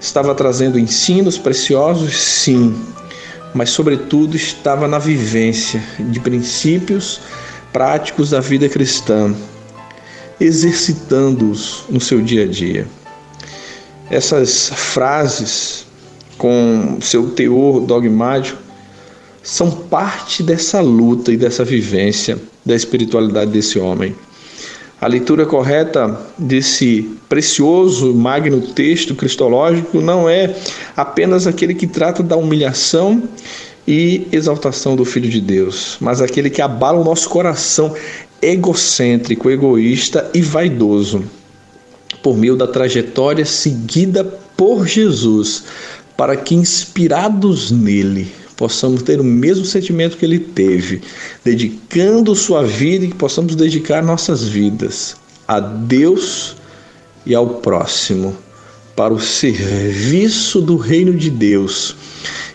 Estava 0.00 0.34
trazendo 0.34 0.78
ensinos 0.78 1.36
preciosos, 1.36 2.16
sim, 2.16 2.74
mas, 3.54 3.70
sobretudo, 3.70 4.36
estava 4.36 4.86
na 4.86 4.98
vivência 4.98 5.82
de 5.98 6.20
princípios 6.20 7.20
práticos 7.72 8.30
da 8.30 8.40
vida 8.40 8.68
cristã, 8.68 9.34
exercitando-os 10.40 11.84
no 11.88 12.00
seu 12.00 12.20
dia 12.20 12.44
a 12.44 12.46
dia. 12.46 12.86
Essas 14.10 14.70
frases, 14.74 15.86
com 16.38 16.98
seu 17.00 17.30
teor 17.30 17.80
dogmático, 17.80 18.58
são 19.42 19.70
parte 19.70 20.42
dessa 20.42 20.80
luta 20.80 21.32
e 21.32 21.36
dessa 21.36 21.64
vivência 21.64 22.38
da 22.64 22.74
espiritualidade 22.74 23.50
desse 23.50 23.78
homem. 23.78 24.14
A 25.00 25.06
leitura 25.06 25.46
correta 25.46 26.20
desse 26.36 27.08
precioso, 27.28 28.12
magno 28.14 28.60
texto 28.60 29.14
cristológico 29.14 30.00
não 30.00 30.28
é 30.28 30.56
apenas 30.96 31.46
aquele 31.46 31.74
que 31.74 31.86
trata 31.86 32.22
da 32.22 32.36
humilhação 32.36 33.22
e 33.86 34.26
exaltação 34.32 34.96
do 34.96 35.04
Filho 35.04 35.30
de 35.30 35.40
Deus, 35.40 35.96
mas 36.00 36.20
aquele 36.20 36.50
que 36.50 36.60
abala 36.60 37.00
o 37.00 37.04
nosso 37.04 37.28
coração 37.28 37.94
egocêntrico, 38.42 39.48
egoísta 39.48 40.30
e 40.34 40.42
vaidoso, 40.42 41.24
por 42.22 42.36
meio 42.36 42.56
da 42.56 42.66
trajetória 42.66 43.44
seguida 43.44 44.24
por 44.56 44.86
Jesus, 44.86 45.64
para 46.18 46.36
que, 46.36 46.52
inspirados 46.52 47.70
nele, 47.70 48.26
possamos 48.56 49.02
ter 49.02 49.20
o 49.20 49.24
mesmo 49.24 49.64
sentimento 49.64 50.16
que 50.16 50.24
ele 50.24 50.40
teve, 50.40 51.00
dedicando 51.44 52.34
sua 52.34 52.64
vida 52.64 53.04
e 53.04 53.08
que 53.08 53.14
possamos 53.14 53.54
dedicar 53.54 54.02
nossas 54.02 54.42
vidas 54.42 55.16
a 55.46 55.60
Deus 55.60 56.56
e 57.24 57.36
ao 57.36 57.46
próximo, 57.46 58.36
para 58.96 59.14
o 59.14 59.20
serviço 59.20 60.60
do 60.60 60.76
reino 60.76 61.14
de 61.14 61.30
Deus. 61.30 61.94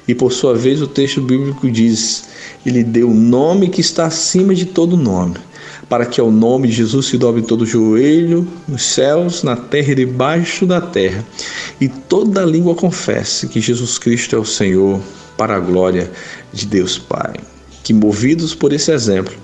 E 0.09 0.13
por 0.13 0.33
sua 0.33 0.53
vez, 0.53 0.81
o 0.81 0.87
texto 0.87 1.21
bíblico 1.21 1.71
diz: 1.71 2.25
Ele 2.65 2.83
deu 2.83 3.09
o 3.09 3.15
nome 3.15 3.69
que 3.69 3.79
está 3.79 4.07
acima 4.07 4.53
de 4.53 4.65
todo 4.65 4.97
nome, 4.97 5.35
para 5.93 6.07
que 6.07 6.19
ao 6.19 6.31
nome 6.31 6.69
de 6.69 6.73
Jesus 6.73 7.05
se 7.05 7.19
dobre 7.19 7.43
todo 7.43 7.61
o 7.61 7.65
joelho, 7.67 8.47
nos 8.67 8.81
céus, 8.81 9.43
na 9.43 9.55
terra 9.55 9.91
e 9.91 9.95
debaixo 9.95 10.65
da 10.65 10.81
terra, 10.81 11.23
e 11.79 11.87
toda 11.87 12.43
língua 12.43 12.73
confesse 12.73 13.47
que 13.47 13.61
Jesus 13.61 13.99
Cristo 13.99 14.35
é 14.35 14.39
o 14.39 14.43
Senhor 14.43 14.99
para 15.37 15.55
a 15.55 15.59
glória 15.59 16.11
de 16.51 16.65
Deus 16.65 16.97
Pai. 16.97 17.35
Que, 17.83 17.93
movidos 17.93 18.55
por 18.55 18.73
esse 18.73 18.91
exemplo, 18.91 19.35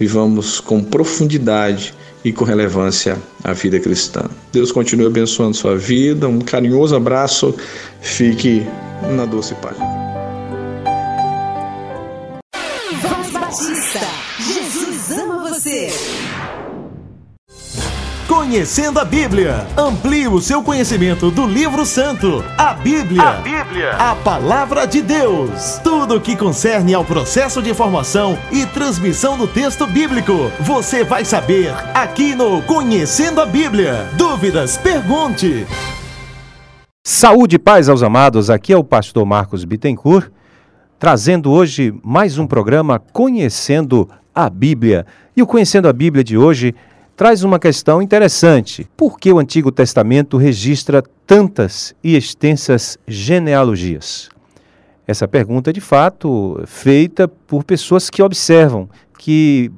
vivamos 0.00 0.60
com 0.60 0.82
profundidade 0.82 1.92
e 2.24 2.32
com 2.32 2.46
relevância 2.46 3.18
a 3.44 3.52
vida 3.52 3.78
cristã. 3.78 4.22
Deus 4.50 4.72
continue 4.72 5.08
abençoando 5.08 5.58
sua 5.58 5.76
vida. 5.76 6.26
Um 6.26 6.40
carinhoso 6.40 6.96
abraço. 6.96 7.54
Fique 8.00 8.66
na 9.14 9.26
doce 9.26 9.54
paz. 9.56 9.76
Conhecendo 18.48 18.98
a 18.98 19.04
Bíblia. 19.04 19.66
Amplie 19.76 20.26
o 20.26 20.40
seu 20.40 20.62
conhecimento 20.62 21.30
do 21.30 21.46
livro 21.46 21.84
santo, 21.84 22.42
a 22.56 22.72
Bíblia. 22.72 23.22
A 23.22 23.32
Bíblia. 23.42 23.92
A 23.92 24.14
palavra 24.14 24.86
de 24.86 25.02
Deus. 25.02 25.78
Tudo 25.84 26.16
o 26.16 26.20
que 26.20 26.34
concerne 26.34 26.94
ao 26.94 27.04
processo 27.04 27.60
de 27.60 27.74
formação 27.74 28.38
e 28.50 28.64
transmissão 28.64 29.36
do 29.36 29.46
texto 29.46 29.86
bíblico. 29.86 30.32
Você 30.60 31.04
vai 31.04 31.26
saber 31.26 31.74
aqui 31.92 32.34
no 32.34 32.62
Conhecendo 32.62 33.42
a 33.42 33.44
Bíblia. 33.44 34.08
Dúvidas? 34.16 34.78
Pergunte. 34.78 35.66
Saúde 37.06 37.56
e 37.56 37.58
paz 37.58 37.86
aos 37.90 38.02
amados. 38.02 38.48
Aqui 38.48 38.72
é 38.72 38.78
o 38.78 38.82
pastor 38.82 39.26
Marcos 39.26 39.62
Bittencourt, 39.66 40.30
trazendo 40.98 41.52
hoje 41.52 41.94
mais 42.02 42.38
um 42.38 42.46
programa 42.46 42.98
Conhecendo 43.12 44.08
a 44.34 44.48
Bíblia. 44.48 45.04
E 45.36 45.42
o 45.42 45.46
Conhecendo 45.46 45.86
a 45.86 45.92
Bíblia 45.92 46.24
de 46.24 46.38
hoje 46.38 46.74
traz 47.18 47.42
uma 47.42 47.58
questão 47.58 48.00
interessante. 48.00 48.88
Por 48.96 49.18
que 49.18 49.32
o 49.32 49.40
Antigo 49.40 49.72
Testamento 49.72 50.36
registra 50.36 51.02
tantas 51.26 51.92
e 52.02 52.16
extensas 52.16 52.96
genealogias? 53.08 54.28
Essa 55.04 55.26
pergunta 55.26 55.70
é 55.70 55.72
de 55.72 55.80
fato 55.80 56.62
feita 56.64 57.26
por 57.26 57.64
pessoas 57.64 58.08
que 58.08 58.22
observam 58.22 58.88
que 59.18 59.68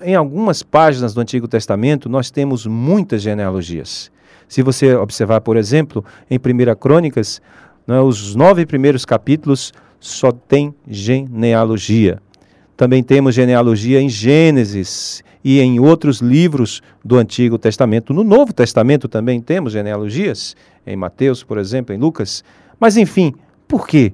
em 0.00 0.14
algumas 0.14 0.62
páginas 0.62 1.12
do 1.12 1.20
Antigo 1.20 1.48
Testamento 1.48 2.08
nós 2.08 2.30
temos 2.30 2.64
muitas 2.66 3.20
genealogias. 3.20 4.12
Se 4.46 4.62
você 4.62 4.94
observar, 4.94 5.40
por 5.40 5.56
exemplo, 5.56 6.04
em 6.30 6.38
1 6.38 6.76
Crônicas, 6.76 7.42
né, 7.84 7.98
os 7.98 8.36
nove 8.36 8.64
primeiros 8.64 9.04
capítulos 9.04 9.72
só 9.98 10.30
tem 10.30 10.72
genealogia. 10.86 12.22
Também 12.76 13.02
temos 13.02 13.34
genealogia 13.34 14.00
em 14.00 14.08
Gênesis 14.08 15.24
e 15.48 15.60
em 15.60 15.78
outros 15.78 16.18
livros 16.18 16.82
do 17.04 17.16
Antigo 17.16 17.56
Testamento. 17.56 18.12
No 18.12 18.24
Novo 18.24 18.52
Testamento 18.52 19.06
também 19.06 19.40
temos 19.40 19.74
genealogias, 19.74 20.56
em 20.84 20.96
Mateus, 20.96 21.44
por 21.44 21.56
exemplo, 21.56 21.94
em 21.94 21.98
Lucas. 21.98 22.42
Mas, 22.80 22.96
enfim, 22.96 23.32
por 23.68 23.86
que 23.86 24.12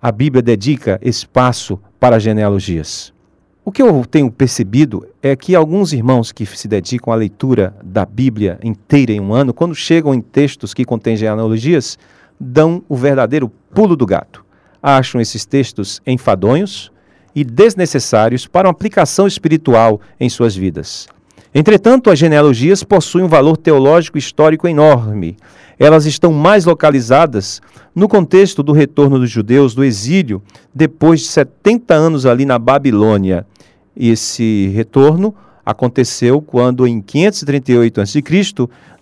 a 0.00 0.10
Bíblia 0.10 0.40
dedica 0.40 0.98
espaço 1.02 1.78
para 2.00 2.18
genealogias? 2.18 3.12
O 3.62 3.70
que 3.70 3.82
eu 3.82 4.02
tenho 4.06 4.30
percebido 4.30 5.06
é 5.22 5.36
que 5.36 5.54
alguns 5.54 5.92
irmãos 5.92 6.32
que 6.32 6.46
se 6.46 6.66
dedicam 6.66 7.12
à 7.12 7.16
leitura 7.16 7.76
da 7.84 8.06
Bíblia 8.06 8.58
inteira 8.64 9.12
em 9.12 9.20
um 9.20 9.34
ano, 9.34 9.52
quando 9.52 9.74
chegam 9.74 10.14
em 10.14 10.22
textos 10.22 10.72
que 10.72 10.86
contêm 10.86 11.18
genealogias, 11.18 11.98
dão 12.40 12.82
o 12.88 12.96
verdadeiro 12.96 13.52
pulo 13.74 13.94
do 13.94 14.06
gato. 14.06 14.42
Acham 14.82 15.20
esses 15.20 15.44
textos 15.44 16.00
enfadonhos, 16.06 16.90
e 17.34 17.44
desnecessários 17.44 18.46
para 18.46 18.68
uma 18.68 18.72
aplicação 18.72 19.26
espiritual 19.26 20.00
em 20.18 20.28
suas 20.28 20.54
vidas. 20.54 21.08
Entretanto, 21.54 22.10
as 22.10 22.18
genealogias 22.18 22.82
possuem 22.82 23.24
um 23.24 23.28
valor 23.28 23.56
teológico 23.56 24.16
histórico 24.16 24.66
enorme. 24.66 25.36
Elas 25.78 26.06
estão 26.06 26.32
mais 26.32 26.64
localizadas 26.64 27.60
no 27.94 28.08
contexto 28.08 28.62
do 28.62 28.72
retorno 28.72 29.18
dos 29.18 29.30
judeus 29.30 29.74
do 29.74 29.84
exílio 29.84 30.42
depois 30.74 31.20
de 31.20 31.26
70 31.26 31.94
anos 31.94 32.24
ali 32.24 32.46
na 32.46 32.58
Babilônia. 32.58 33.46
Esse 33.94 34.68
retorno 34.74 35.34
aconteceu 35.64 36.40
quando, 36.40 36.86
em 36.86 37.02
538 37.02 38.00
a.C., 38.00 38.22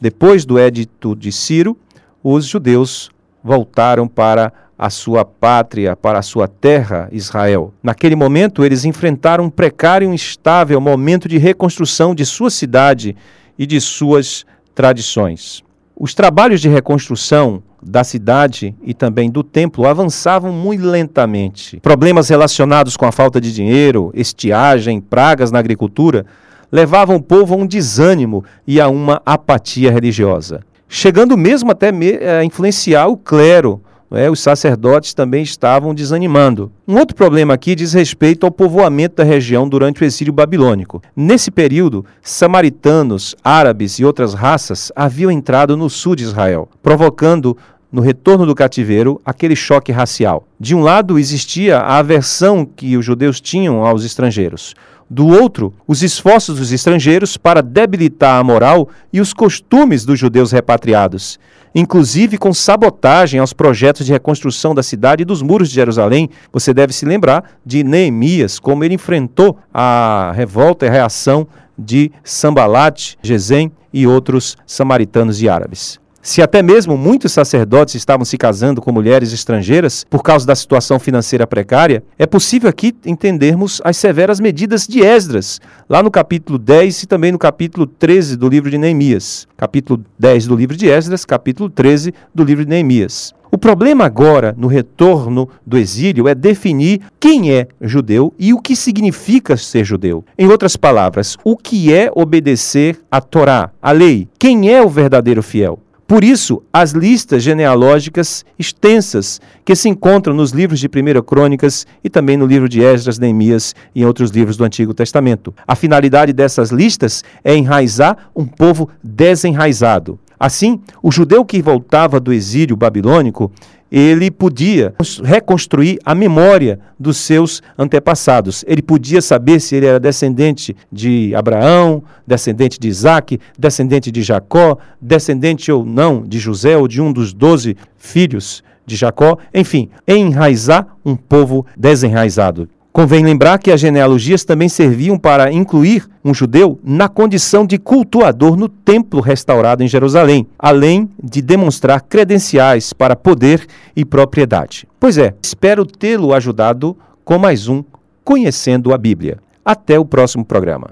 depois 0.00 0.44
do 0.44 0.58
Edito 0.58 1.14
de 1.14 1.30
Ciro, 1.30 1.76
os 2.22 2.46
judeus 2.46 3.10
voltaram 3.42 4.08
para 4.08 4.52
a 4.80 4.88
sua 4.88 5.26
pátria, 5.26 5.94
para 5.94 6.20
a 6.20 6.22
sua 6.22 6.48
terra, 6.48 7.06
Israel. 7.12 7.74
Naquele 7.82 8.16
momento, 8.16 8.64
eles 8.64 8.86
enfrentaram 8.86 9.44
um 9.44 9.50
precário 9.50 10.10
e 10.10 10.14
instável 10.14 10.80
momento 10.80 11.28
de 11.28 11.36
reconstrução 11.36 12.14
de 12.14 12.24
sua 12.24 12.48
cidade 12.48 13.14
e 13.58 13.66
de 13.66 13.78
suas 13.78 14.46
tradições. 14.74 15.62
Os 15.94 16.14
trabalhos 16.14 16.62
de 16.62 16.68
reconstrução 16.70 17.62
da 17.82 18.02
cidade 18.02 18.74
e 18.82 18.94
também 18.94 19.30
do 19.30 19.42
templo 19.44 19.86
avançavam 19.86 20.50
muito 20.50 20.82
lentamente. 20.82 21.78
Problemas 21.80 22.30
relacionados 22.30 22.96
com 22.96 23.04
a 23.04 23.12
falta 23.12 23.38
de 23.38 23.52
dinheiro, 23.52 24.10
estiagem, 24.14 24.98
pragas 24.98 25.50
na 25.50 25.58
agricultura 25.58 26.24
levavam 26.72 27.16
o 27.16 27.22
povo 27.22 27.52
a 27.52 27.58
um 27.58 27.66
desânimo 27.66 28.42
e 28.66 28.80
a 28.80 28.88
uma 28.88 29.20
apatia 29.26 29.92
religiosa, 29.92 30.60
chegando 30.88 31.36
mesmo 31.36 31.70
até 31.70 31.90
a 31.90 31.92
eh, 31.92 32.44
influenciar 32.44 33.08
o 33.08 33.16
clero 33.18 33.82
é, 34.10 34.30
os 34.30 34.40
sacerdotes 34.40 35.14
também 35.14 35.42
estavam 35.42 35.94
desanimando. 35.94 36.70
Um 36.86 36.98
outro 36.98 37.14
problema 37.14 37.54
aqui 37.54 37.74
diz 37.74 37.92
respeito 37.92 38.44
ao 38.44 38.50
povoamento 38.50 39.16
da 39.16 39.24
região 39.24 39.68
durante 39.68 40.02
o 40.02 40.04
exílio 40.04 40.32
babilônico. 40.32 41.02
Nesse 41.14 41.50
período, 41.50 42.04
samaritanos, 42.20 43.36
árabes 43.44 43.98
e 43.98 44.04
outras 44.04 44.34
raças 44.34 44.90
haviam 44.96 45.30
entrado 45.30 45.76
no 45.76 45.88
sul 45.88 46.16
de 46.16 46.24
Israel, 46.24 46.68
provocando 46.82 47.56
no 47.92 48.00
retorno 48.00 48.46
do 48.46 48.54
cativeiro, 48.54 49.20
aquele 49.24 49.56
choque 49.56 49.90
racial. 49.90 50.44
De 50.58 50.74
um 50.74 50.80
lado, 50.80 51.18
existia 51.18 51.78
a 51.78 51.98
aversão 51.98 52.64
que 52.64 52.96
os 52.96 53.04
judeus 53.04 53.40
tinham 53.40 53.84
aos 53.84 54.04
estrangeiros. 54.04 54.74
Do 55.12 55.26
outro, 55.26 55.74
os 55.88 56.04
esforços 56.04 56.60
dos 56.60 56.70
estrangeiros 56.70 57.36
para 57.36 57.60
debilitar 57.60 58.38
a 58.38 58.44
moral 58.44 58.88
e 59.12 59.20
os 59.20 59.32
costumes 59.32 60.04
dos 60.04 60.16
judeus 60.16 60.52
repatriados, 60.52 61.36
inclusive 61.74 62.38
com 62.38 62.54
sabotagem 62.54 63.40
aos 63.40 63.52
projetos 63.52 64.06
de 64.06 64.12
reconstrução 64.12 64.72
da 64.72 64.84
cidade 64.84 65.22
e 65.22 65.24
dos 65.24 65.42
muros 65.42 65.68
de 65.68 65.74
Jerusalém. 65.74 66.30
Você 66.52 66.72
deve 66.72 66.92
se 66.92 67.04
lembrar 67.04 67.58
de 67.66 67.82
Neemias, 67.82 68.60
como 68.60 68.84
ele 68.84 68.94
enfrentou 68.94 69.58
a 69.74 70.30
revolta 70.32 70.86
e 70.86 70.88
a 70.88 70.92
reação 70.92 71.44
de 71.76 72.12
Sambalat, 72.22 73.16
Gesem 73.20 73.72
e 73.92 74.06
outros 74.06 74.56
samaritanos 74.64 75.42
e 75.42 75.48
árabes. 75.48 75.98
Se 76.22 76.42
até 76.42 76.62
mesmo 76.62 76.98
muitos 76.98 77.32
sacerdotes 77.32 77.94
estavam 77.94 78.26
se 78.26 78.36
casando 78.36 78.82
com 78.82 78.92
mulheres 78.92 79.32
estrangeiras 79.32 80.04
por 80.08 80.22
causa 80.22 80.46
da 80.46 80.54
situação 80.54 80.98
financeira 80.98 81.46
precária, 81.46 82.04
é 82.18 82.26
possível 82.26 82.68
aqui 82.68 82.94
entendermos 83.06 83.80
as 83.82 83.96
severas 83.96 84.38
medidas 84.38 84.86
de 84.86 85.00
Esdras, 85.02 85.58
lá 85.88 86.02
no 86.02 86.10
capítulo 86.10 86.58
10 86.58 87.04
e 87.04 87.06
também 87.06 87.32
no 87.32 87.38
capítulo 87.38 87.86
13 87.86 88.36
do 88.36 88.50
livro 88.50 88.70
de 88.70 88.76
Neemias. 88.76 89.48
Capítulo 89.56 90.04
10 90.18 90.46
do 90.46 90.56
livro 90.56 90.76
de 90.76 90.88
Esdras, 90.88 91.24
capítulo 91.24 91.70
13 91.70 92.12
do 92.34 92.44
livro 92.44 92.64
de 92.66 92.70
Neemias. 92.70 93.32
O 93.50 93.56
problema 93.56 94.04
agora, 94.04 94.54
no 94.58 94.68
retorno 94.68 95.48
do 95.66 95.78
exílio, 95.78 96.28
é 96.28 96.34
definir 96.34 97.00
quem 97.18 97.50
é 97.50 97.66
judeu 97.80 98.32
e 98.38 98.52
o 98.52 98.60
que 98.60 98.76
significa 98.76 99.56
ser 99.56 99.84
judeu. 99.84 100.22
Em 100.38 100.46
outras 100.48 100.76
palavras, 100.76 101.38
o 101.42 101.56
que 101.56 101.92
é 101.92 102.10
obedecer 102.14 103.00
à 103.10 103.22
Torá, 103.22 103.70
a 103.80 103.90
lei? 103.90 104.28
Quem 104.38 104.70
é 104.70 104.82
o 104.82 104.88
verdadeiro 104.88 105.42
fiel? 105.42 105.80
Por 106.10 106.24
isso, 106.24 106.60
as 106.72 106.90
listas 106.90 107.40
genealógicas 107.40 108.44
extensas 108.58 109.40
que 109.64 109.76
se 109.76 109.88
encontram 109.88 110.34
nos 110.34 110.50
livros 110.50 110.80
de 110.80 110.88
1 110.88 111.22
Crônicas 111.22 111.86
e 112.02 112.10
também 112.10 112.36
no 112.36 112.46
livro 112.46 112.68
de 112.68 112.82
Esdras, 112.82 113.16
Neemias 113.16 113.76
e 113.94 114.02
em 114.02 114.04
outros 114.04 114.32
livros 114.32 114.56
do 114.56 114.64
Antigo 114.64 114.92
Testamento. 114.92 115.54
A 115.68 115.76
finalidade 115.76 116.32
dessas 116.32 116.72
listas 116.72 117.22
é 117.44 117.54
enraizar 117.54 118.28
um 118.34 118.44
povo 118.44 118.88
desenraizado. 119.04 120.18
Assim, 120.40 120.80
o 121.02 121.12
judeu 121.12 121.44
que 121.44 121.60
voltava 121.60 122.18
do 122.18 122.32
exílio 122.32 122.74
babilônico 122.74 123.52
ele 123.90 124.30
podia 124.30 124.94
reconstruir 125.24 125.98
a 126.04 126.14
memória 126.14 126.78
dos 126.98 127.16
seus 127.16 127.60
antepassados. 127.76 128.64
Ele 128.66 128.80
podia 128.80 129.20
saber 129.20 129.60
se 129.60 129.74
ele 129.74 129.86
era 129.86 129.98
descendente 129.98 130.76
de 130.92 131.34
Abraão, 131.34 132.02
descendente 132.26 132.78
de 132.78 132.88
Isaac, 132.88 133.40
descendente 133.58 134.12
de 134.12 134.22
Jacó, 134.22 134.78
descendente 135.00 135.72
ou 135.72 135.84
não 135.84 136.22
de 136.22 136.38
José 136.38 136.76
ou 136.76 136.86
de 136.86 137.00
um 137.00 137.12
dos 137.12 137.32
doze 137.32 137.76
filhos 137.96 138.62
de 138.86 138.94
Jacó. 138.94 139.36
Enfim, 139.52 139.90
enraizar 140.06 140.86
um 141.04 141.16
povo 141.16 141.66
desenraizado. 141.76 142.68
Convém 142.92 143.24
lembrar 143.24 143.58
que 143.58 143.70
as 143.70 143.80
genealogias 143.80 144.44
também 144.44 144.68
serviam 144.68 145.16
para 145.16 145.52
incluir 145.52 146.08
um 146.24 146.34
judeu 146.34 146.78
na 146.82 147.08
condição 147.08 147.64
de 147.64 147.78
cultuador 147.78 148.56
no 148.56 148.68
templo 148.68 149.20
restaurado 149.20 149.84
em 149.84 149.88
Jerusalém, 149.88 150.46
além 150.58 151.08
de 151.22 151.40
demonstrar 151.40 152.00
credenciais 152.02 152.92
para 152.92 153.14
poder 153.14 153.64
e 153.94 154.04
propriedade. 154.04 154.88
Pois 154.98 155.16
é, 155.18 155.34
espero 155.42 155.86
tê-lo 155.86 156.34
ajudado 156.34 156.96
com 157.24 157.38
mais 157.38 157.68
um 157.68 157.84
Conhecendo 158.24 158.92
a 158.92 158.98
Bíblia. 158.98 159.38
Até 159.64 159.98
o 159.98 160.04
próximo 160.04 160.44
programa. 160.44 160.90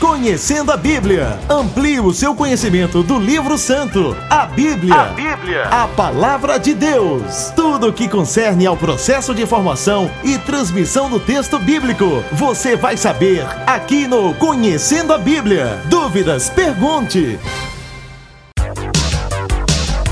Conhecendo 0.00 0.70
a 0.72 0.76
Bíblia. 0.76 1.38
Amplie 1.48 2.00
o 2.00 2.12
seu 2.12 2.34
conhecimento 2.34 3.02
do 3.02 3.18
livro 3.18 3.56
santo, 3.56 4.16
a 4.28 4.46
Bíblia. 4.46 4.94
A 4.94 5.04
Bíblia. 5.06 5.64
A 5.64 5.88
palavra 5.88 6.58
de 6.58 6.74
Deus. 6.74 7.52
Tudo 7.56 7.88
o 7.88 7.92
que 7.92 8.08
concerne 8.08 8.66
ao 8.66 8.76
processo 8.76 9.34
de 9.34 9.46
formação 9.46 10.10
e 10.22 10.38
transmissão 10.38 11.08
do 11.08 11.18
texto 11.18 11.58
bíblico. 11.58 12.22
Você 12.32 12.76
vai 12.76 12.96
saber 12.96 13.46
aqui 13.66 14.06
no 14.06 14.34
Conhecendo 14.34 15.14
a 15.14 15.18
Bíblia. 15.18 15.80
Dúvidas? 15.86 16.50
Pergunte. 16.50 17.38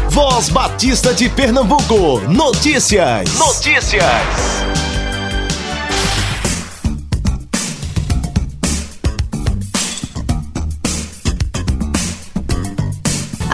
Voz 0.08 0.48
Batista 0.48 1.12
de 1.12 1.28
Pernambuco. 1.28 2.20
Notícias. 2.28 3.34
Notícias. 3.34 4.73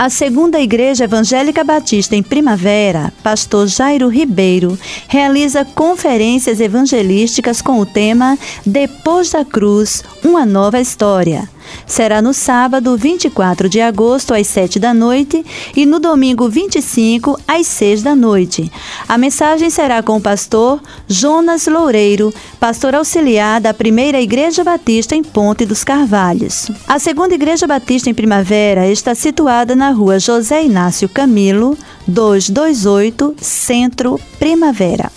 A 0.00 0.08
segunda 0.08 0.58
Igreja 0.58 1.04
Evangélica 1.04 1.62
Batista 1.62 2.16
em 2.16 2.22
Primavera, 2.22 3.12
pastor 3.22 3.66
Jairo 3.66 4.08
Ribeiro, 4.08 4.78
realiza 5.06 5.62
conferências 5.62 6.58
evangelísticas 6.58 7.60
com 7.60 7.78
o 7.78 7.84
tema 7.84 8.38
Depois 8.64 9.30
da 9.30 9.44
Cruz, 9.44 10.02
uma 10.24 10.46
nova 10.46 10.80
história. 10.80 11.46
Será 11.90 12.22
no 12.22 12.32
sábado 12.32 12.96
24 12.96 13.68
de 13.68 13.80
agosto, 13.80 14.32
às 14.32 14.46
7 14.46 14.78
da 14.78 14.94
noite, 14.94 15.44
e 15.74 15.84
no 15.84 15.98
domingo 15.98 16.48
25, 16.48 17.36
às 17.48 17.66
6 17.66 18.04
da 18.04 18.14
noite. 18.14 18.70
A 19.08 19.18
mensagem 19.18 19.68
será 19.70 20.00
com 20.00 20.16
o 20.16 20.20
pastor 20.20 20.80
Jonas 21.08 21.66
Loureiro, 21.66 22.32
pastor 22.60 22.94
auxiliar 22.94 23.60
da 23.60 23.74
primeira 23.74 24.20
Igreja 24.20 24.62
Batista 24.62 25.16
em 25.16 25.24
Ponte 25.24 25.66
dos 25.66 25.82
Carvalhos. 25.82 26.70
A 26.86 27.00
segunda 27.00 27.34
Igreja 27.34 27.66
Batista 27.66 28.08
em 28.08 28.14
Primavera 28.14 28.86
está 28.86 29.12
situada 29.12 29.74
na 29.74 29.90
rua 29.90 30.20
José 30.20 30.62
Inácio 30.62 31.08
Camilo, 31.08 31.76
228, 32.06 33.34
Centro 33.40 34.16
Primavera. 34.38 35.10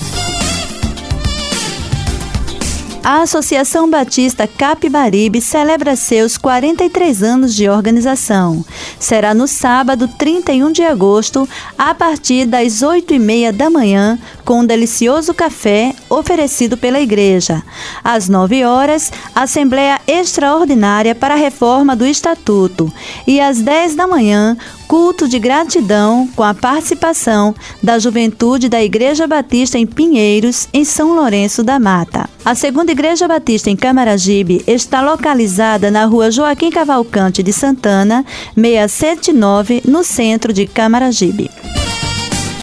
A 3.05 3.21
Associação 3.21 3.89
Batista 3.89 4.47
Capibaribe 4.47 5.41
celebra 5.41 5.93
seus 5.93 6.37
43 6.37 7.21
anos 7.21 7.53
de 7.53 7.67
organização. 7.67 8.63
Será 8.97 9.33
no 9.33 9.45
sábado 9.45 10.07
31 10.07 10.71
de 10.71 10.83
agosto, 10.83 11.47
a 11.77 11.93
partir 11.93 12.45
das 12.45 12.81
8 12.81 13.13
e 13.13 13.19
meia 13.19 13.51
da 13.51 13.69
manhã, 13.69 14.17
com 14.43 14.59
um 14.59 14.65
delicioso 14.65 15.33
café 15.33 15.93
oferecido 16.09 16.77
pela 16.77 16.99
igreja. 16.99 17.63
Às 18.03 18.29
9 18.29 18.63
horas, 18.63 19.11
Assembleia 19.33 19.99
Extraordinária 20.07 21.15
para 21.15 21.33
a 21.33 21.37
Reforma 21.37 21.95
do 21.95 22.05
Estatuto. 22.05 22.91
E 23.25 23.39
às 23.39 23.59
10 23.59 23.95
da 23.95 24.07
manhã, 24.07 24.57
culto 24.87 25.27
de 25.27 25.39
gratidão 25.39 26.29
com 26.35 26.43
a 26.43 26.53
participação 26.53 27.55
da 27.81 27.97
juventude 27.97 28.69
da 28.69 28.83
Igreja 28.83 29.25
Batista 29.25 29.77
em 29.77 29.87
Pinheiros, 29.87 30.67
em 30.73 30.85
São 30.85 31.15
Lourenço 31.15 31.63
da 31.63 31.79
Mata. 31.79 32.29
A 32.45 32.53
segunda 32.53 32.91
Igreja 32.91 33.27
Batista 33.27 33.69
em 33.69 33.75
Camaragibe 33.75 34.63
está 34.67 35.01
localizada 35.01 35.89
na 35.89 36.05
rua 36.05 36.29
Joaquim 36.29 36.69
Cavalcante 36.69 37.41
de 37.41 37.51
Santana, 37.51 38.25
679, 38.55 39.81
no 39.85 40.03
centro 40.03 40.53
de 40.53 40.67
Camaragibe. 40.67 41.49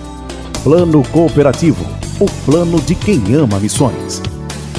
Plano 0.63 1.01
Cooperativo 1.11 2.01
o 2.21 2.25
plano 2.45 2.79
de 2.79 2.93
quem 2.93 3.33
ama 3.33 3.59
missões. 3.59 4.21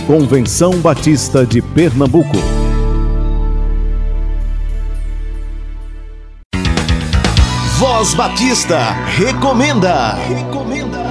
Convenção 0.07 0.79
Batista 0.79 1.45
de 1.45 1.61
Pernambuco. 1.61 2.37
Voz 7.81 8.15
Batista 8.15 8.93
recomenda. 9.17 10.15
Recomenda. 10.15 11.03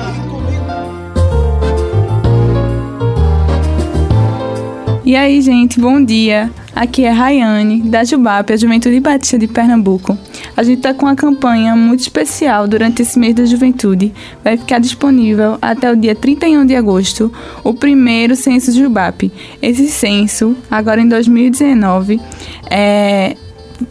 E 5.04 5.18
aí, 5.18 5.42
gente, 5.42 5.82
bom 5.82 6.02
dia. 6.02 6.50
Aqui 6.82 7.06
é 7.06 7.12
Rayane, 7.12 7.80
da 7.84 8.04
Jubap, 8.04 8.52
a 8.52 8.58
Juventude 8.58 9.00
Batista 9.00 9.38
de 9.38 9.48
Pernambuco. 9.48 10.18
A 10.58 10.64
gente 10.64 10.78
está 10.78 10.96
com 10.96 11.06
uma 11.06 11.16
campanha 11.16 11.76
muito 11.76 12.00
especial 12.00 12.68
durante 12.68 13.04
esse 13.04 13.20
mês 13.20 13.36
da 13.36 13.46
juventude. 13.46 14.12
Vai 14.44 14.58
ficar 14.58 14.80
disponível 14.80 15.60
até 15.62 15.92
o 15.92 15.96
dia 15.96 16.16
31 16.16 16.66
de 16.66 16.76
agosto 16.76 17.32
o 17.64 17.72
primeiro 17.72 18.36
censo 18.36 18.72
Jubap. 18.72 19.32
Esse 19.62 19.90
censo, 19.90 20.58
agora 20.72 21.00
em 21.00 21.08
2019, 21.08 22.20
é, 22.68 23.38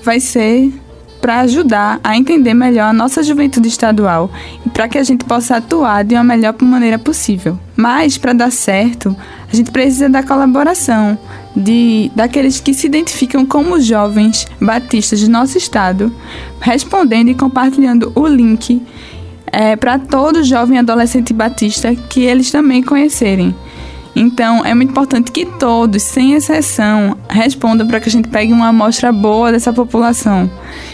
vai 0.02 0.18
ser 0.18 0.72
para 1.20 1.42
ajudar 1.42 2.00
a 2.02 2.16
entender 2.16 2.54
melhor 2.54 2.88
a 2.88 2.92
nossa 2.92 3.22
juventude 3.22 3.68
estadual 3.68 4.32
e 4.66 4.68
para 4.68 4.88
que 4.88 4.98
a 4.98 5.04
gente 5.04 5.24
possa 5.24 5.58
atuar 5.58 6.02
de 6.02 6.16
uma 6.16 6.24
melhor 6.24 6.56
maneira 6.60 6.98
possível. 6.98 7.56
Mas 7.76 8.18
para 8.18 8.32
dar 8.32 8.50
certo, 8.50 9.16
a 9.52 9.54
gente 9.54 9.70
precisa 9.70 10.08
da 10.08 10.24
colaboração 10.24 11.16
de 11.54 12.10
daqueles 12.14 12.60
que 12.60 12.72
se 12.72 12.86
identificam 12.86 13.44
como 13.44 13.80
jovens 13.80 14.46
batistas 14.60 15.18
de 15.18 15.28
nosso 15.28 15.58
estado, 15.58 16.12
respondendo 16.60 17.28
e 17.28 17.34
compartilhando 17.34 18.12
o 18.14 18.26
link 18.26 18.82
é, 19.46 19.76
para 19.76 19.98
todo 19.98 20.44
jovem 20.44 20.78
adolescente 20.78 21.32
batista 21.32 21.94
que 21.94 22.20
eles 22.20 22.50
também 22.50 22.82
conhecerem. 22.82 23.54
Então, 24.14 24.64
é 24.64 24.74
muito 24.74 24.90
importante 24.90 25.30
que 25.30 25.46
todos, 25.46 26.02
sem 26.02 26.34
exceção, 26.34 27.16
respondam 27.28 27.86
para 27.86 28.00
que 28.00 28.08
a 28.08 28.12
gente 28.12 28.28
pegue 28.28 28.52
uma 28.52 28.68
amostra 28.68 29.12
boa 29.12 29.52
dessa 29.52 29.72
população. 29.72 30.50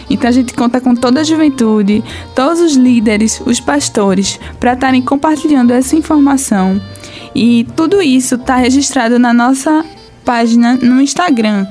Então, 0.09 0.29
a 0.29 0.31
gente 0.31 0.53
conta 0.53 0.79
com 0.79 0.95
toda 0.95 1.21
a 1.21 1.23
juventude, 1.23 2.03
todos 2.35 2.61
os 2.61 2.75
líderes, 2.75 3.41
os 3.45 3.59
pastores, 3.59 4.39
para 4.59 4.73
estarem 4.73 5.01
compartilhando 5.01 5.71
essa 5.71 5.95
informação. 5.95 6.79
E 7.33 7.67
tudo 7.75 8.01
isso 8.01 8.35
está 8.35 8.55
registrado 8.55 9.17
na 9.17 9.33
nossa 9.33 9.83
página 10.27 10.75
no 10.75 11.01
Instagram. 11.01 11.65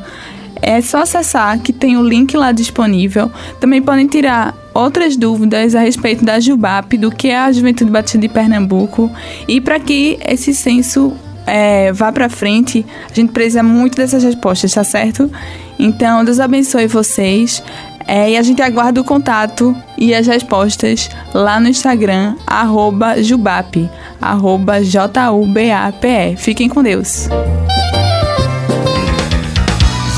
É 0.63 0.81
só 0.81 1.03
acessar 1.03 1.61
que 1.61 1.75
tem 1.75 1.99
o 1.99 2.03
link 2.03 2.35
lá 2.35 2.51
disponível. 2.53 3.31
Também 3.61 3.83
podem 3.83 4.07
tirar 4.07 4.57
outras 4.73 5.15
dúvidas 5.15 5.75
a 5.75 5.81
respeito 5.81 6.25
da 6.25 6.41
Jubap, 6.41 6.97
do 6.97 7.11
que 7.11 7.29
é 7.29 7.39
a 7.39 7.53
Juventude 7.53 7.91
Batista 7.91 8.17
de 8.17 8.29
Pernambuco 8.31 9.11
e 9.47 9.61
para 9.61 9.79
que 9.79 10.19
esse 10.27 10.55
censo 10.55 11.13
é, 11.47 11.93
vá 11.93 12.11
para 12.11 12.31
frente, 12.31 12.85
a 13.11 13.15
gente 13.15 13.31
precisa 13.31 13.63
muito 13.63 13.97
dessas 13.97 14.25
respostas, 14.25 14.73
tá 14.73 14.83
certo? 14.83 15.31
Então, 15.79 16.25
Deus 16.25 16.41
abençoe 16.41 16.87
vocês. 16.87 17.63
É, 18.09 18.31
e 18.31 18.37
a 18.37 18.43
gente 18.43 18.63
aguarda 18.63 19.01
o 19.01 19.05
contato 19.05 19.77
e 19.99 20.15
as 20.15 20.29
respostas 20.29 21.11
lá 21.35 21.59
no 21.59 21.69
Instagram, 21.69 22.37
arroba 22.47 23.21
Jubap, 23.21 23.91
arroba 24.21 24.81
J-U-B-A-P-E. 24.83 26.37
Fiquem 26.37 26.69
com 26.69 26.85
Deus. 26.85 27.29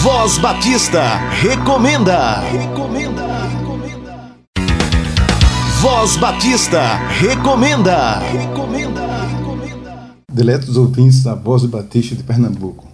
Voz 0.01 0.39
Batista 0.39 1.03
recomenda. 1.43 2.39
Recomenda. 2.43 3.27
recomenda. 3.49 4.39
Voz 5.83 6.17
Batista 6.17 6.97
recomenda. 7.19 8.21
Recomenda. 8.21 9.09
Diletos 10.33 10.77
ouvintes 10.77 11.25
da 11.25 11.35
Voz 11.35 11.65
Batista 11.65 12.15
de 12.15 12.23
Pernambuco. 12.23 12.87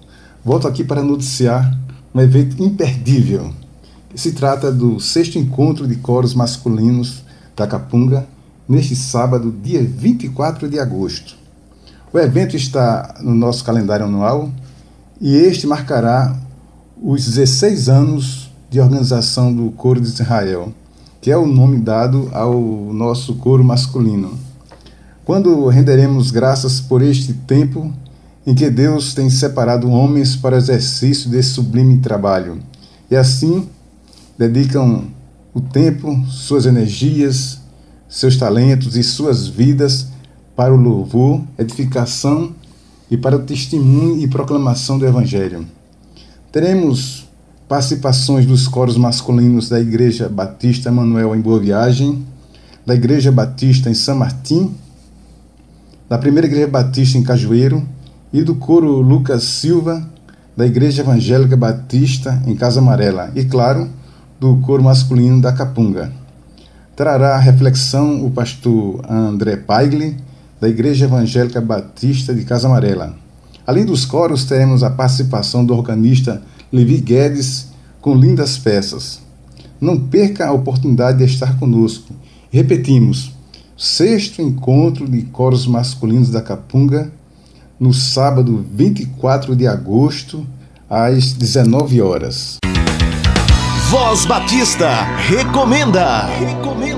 Volto 0.43 0.67
aqui 0.67 0.83
para 0.83 1.03
noticiar 1.03 1.79
um 2.15 2.21
evento 2.23 2.63
imperdível. 2.63 3.53
Se 4.15 4.33
trata 4.33 4.73
do 4.73 4.99
sexto 4.99 5.39
encontro 5.39 5.87
de 5.87 5.97
coros 5.97 6.35
masculinos 6.35 7.23
da 7.55 7.67
Capunga, 7.67 8.27
neste 8.67 8.97
sábado, 8.97 9.55
dia 9.63 9.85
24 9.87 10.71
de 10.71 10.81
agosto. 10.81 11.37
O 12.11 12.19
evento 12.19 12.57
está 12.57 13.17
no 13.21 13.35
nosso 13.35 13.63
calendário 13.63 14.07
anual 14.07 14.51
e 15.21 15.37
este 15.37 15.67
marcará 15.67 16.35
os 17.07 17.27
16 17.27 17.91
anos 17.91 18.51
de 18.71 18.81
organização 18.81 19.55
do 19.55 19.71
Coro 19.73 20.01
de 20.01 20.09
Israel, 20.09 20.73
que 21.21 21.31
é 21.31 21.37
o 21.37 21.47
nome 21.47 21.77
dado 21.77 22.31
ao 22.33 22.59
nosso 22.95 23.35
coro 23.35 23.63
masculino. 23.63 24.39
Quando 25.23 25.67
renderemos 25.67 26.31
graças 26.31 26.81
por 26.81 27.03
este 27.03 27.35
tempo 27.35 27.93
em 28.47 28.55
que 28.55 28.71
Deus 28.71 29.13
tem 29.13 29.29
separado 29.29 29.91
homens 29.91 30.35
para 30.35 30.55
o 30.55 30.59
exercício 30.59 31.29
desse 31.29 31.51
sublime 31.51 31.99
trabalho, 31.99 32.59
e 33.11 33.17
assim 33.17 33.69
dedicam 34.39 35.05
o 35.53 35.61
tempo, 35.61 36.25
suas 36.31 36.65
energias, 36.65 37.61
seus 38.09 38.39
talentos 38.39 38.97
e 38.97 39.03
suas 39.03 39.47
vidas 39.47 40.07
para 40.57 40.73
o 40.73 40.79
louvor, 40.79 41.43
edificação 41.59 42.55
e 43.11 43.17
para 43.19 43.37
o 43.37 43.41
testemunho 43.41 44.19
e 44.19 44.27
proclamação 44.27 44.99
do 44.99 45.07
Evangelho. 45.07 45.67
Teremos 46.55 47.27
participações 47.69 48.47
dos 48.47 48.69
coros 48.69 48.97
masculinos 48.97 49.69
da 49.69 49.81
Igreja 49.81 50.29
Batista 50.29 50.89
Manuel 50.93 51.35
em 51.35 51.41
Boa 51.41 51.59
Viagem, 51.59 52.25
da 52.87 52.95
Igreja 52.95 53.33
Batista 53.33 53.91
em 53.91 53.95
São 53.95 54.15
Martim 54.15 54.73
da 56.09 56.17
Primeira 56.17 56.47
Igreja 56.47 56.69
Batista 56.69 57.19
em 57.19 57.25
Cajueiro 57.25 57.83
e 58.33 58.41
do 58.41 58.55
coro 58.55 59.01
Lucas 59.01 59.43
Silva, 59.43 60.09
da 60.57 60.65
Igreja 60.65 61.03
Evangélica 61.03 61.57
Batista 61.57 62.41
em 62.47 62.55
Casa 62.55 62.79
Amarela 62.79 63.33
e, 63.35 63.45
claro, 63.45 63.91
do 64.39 64.59
coro 64.59 64.85
masculino 64.85 65.41
da 65.41 65.53
Capunga. 65.53 66.13
Trará 66.95 67.35
a 67.35 67.41
reflexão 67.41 68.25
o 68.25 68.31
pastor 68.31 69.05
André 69.11 69.57
Paigli, 69.57 70.17
da 70.61 70.69
Igreja 70.69 71.07
Evangélica 71.07 71.61
Batista 71.61 72.33
de 72.33 72.45
Casa 72.45 72.69
Amarela. 72.69 73.24
Além 73.67 73.85
dos 73.85 74.05
coros, 74.05 74.45
teremos 74.45 74.83
a 74.83 74.91
participação 74.91 75.65
do 75.65 75.75
organista 75.75 76.43
Levi 76.71 76.99
Guedes 76.99 77.69
com 78.01 78.15
lindas 78.15 78.59
peças. 78.59 79.21
Não 79.81 79.99
perca 79.99 80.47
a 80.47 80.53
oportunidade 80.53 81.19
de 81.19 81.25
estar 81.25 81.59
conosco. 81.59 82.13
Repetimos, 82.51 83.33
sexto 83.77 84.43
encontro 84.43 85.09
de 85.09 85.23
coros 85.23 85.67
masculinos 85.67 86.31
da 86.31 86.43
Capunga, 86.43 87.11
no 87.81 87.93
sábado 87.93 88.65
24 88.73 89.57
de 89.57 89.67
agosto, 89.67 90.47
às 90.89 91.33
19 91.33 92.01
horas. 92.03 92.59
Voz 93.91 94.27
Batista 94.27 95.05
recomenda. 95.17 96.27
recomenda. 96.27 96.94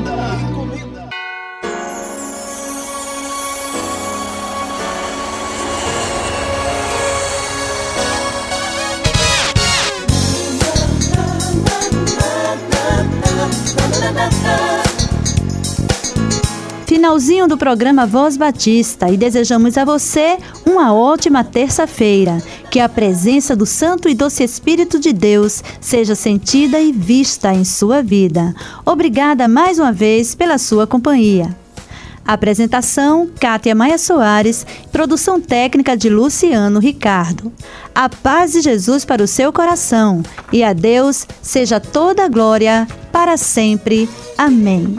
Finalzinho 17.07 17.47
do 17.47 17.57
programa 17.57 18.05
Voz 18.05 18.37
Batista 18.37 19.09
e 19.09 19.17
desejamos 19.17 19.79
a 19.79 19.85
você 19.85 20.39
uma 20.67 20.93
ótima 20.93 21.45
terça-feira. 21.45 22.43
Que 22.69 22.81
a 22.81 22.89
presença 22.89 23.55
do 23.55 23.65
Santo 23.65 24.09
e 24.09 24.15
Doce 24.15 24.43
Espírito 24.43 24.99
de 24.99 25.13
Deus 25.13 25.63
seja 25.81 26.17
sentida 26.17 26.81
e 26.81 26.91
vista 26.91 27.55
em 27.55 27.65
sua 27.65 28.03
vida. 28.03 28.53
Obrigada 28.85 29.47
mais 29.47 29.79
uma 29.79 29.93
vez 29.93 30.35
pela 30.35 30.59
sua 30.59 30.85
companhia. 30.85 31.57
Apresentação: 32.27 33.31
Kátia 33.39 33.73
Maia 33.73 33.99
Soares, 33.99 34.67
produção 34.91 35.41
técnica 35.41 35.97
de 35.97 36.09
Luciano 36.09 36.81
Ricardo. 36.81 37.53
A 37.95 38.09
paz 38.09 38.51
de 38.51 38.63
Jesus 38.63 39.05
para 39.05 39.23
o 39.23 39.29
seu 39.29 39.53
coração 39.53 40.25
e 40.53 40.65
a 40.65 40.73
Deus 40.73 41.25
seja 41.41 41.79
toda 41.79 42.25
a 42.25 42.29
glória 42.29 42.85
para 43.13 43.37
sempre. 43.37 44.09
Amém. 44.37 44.99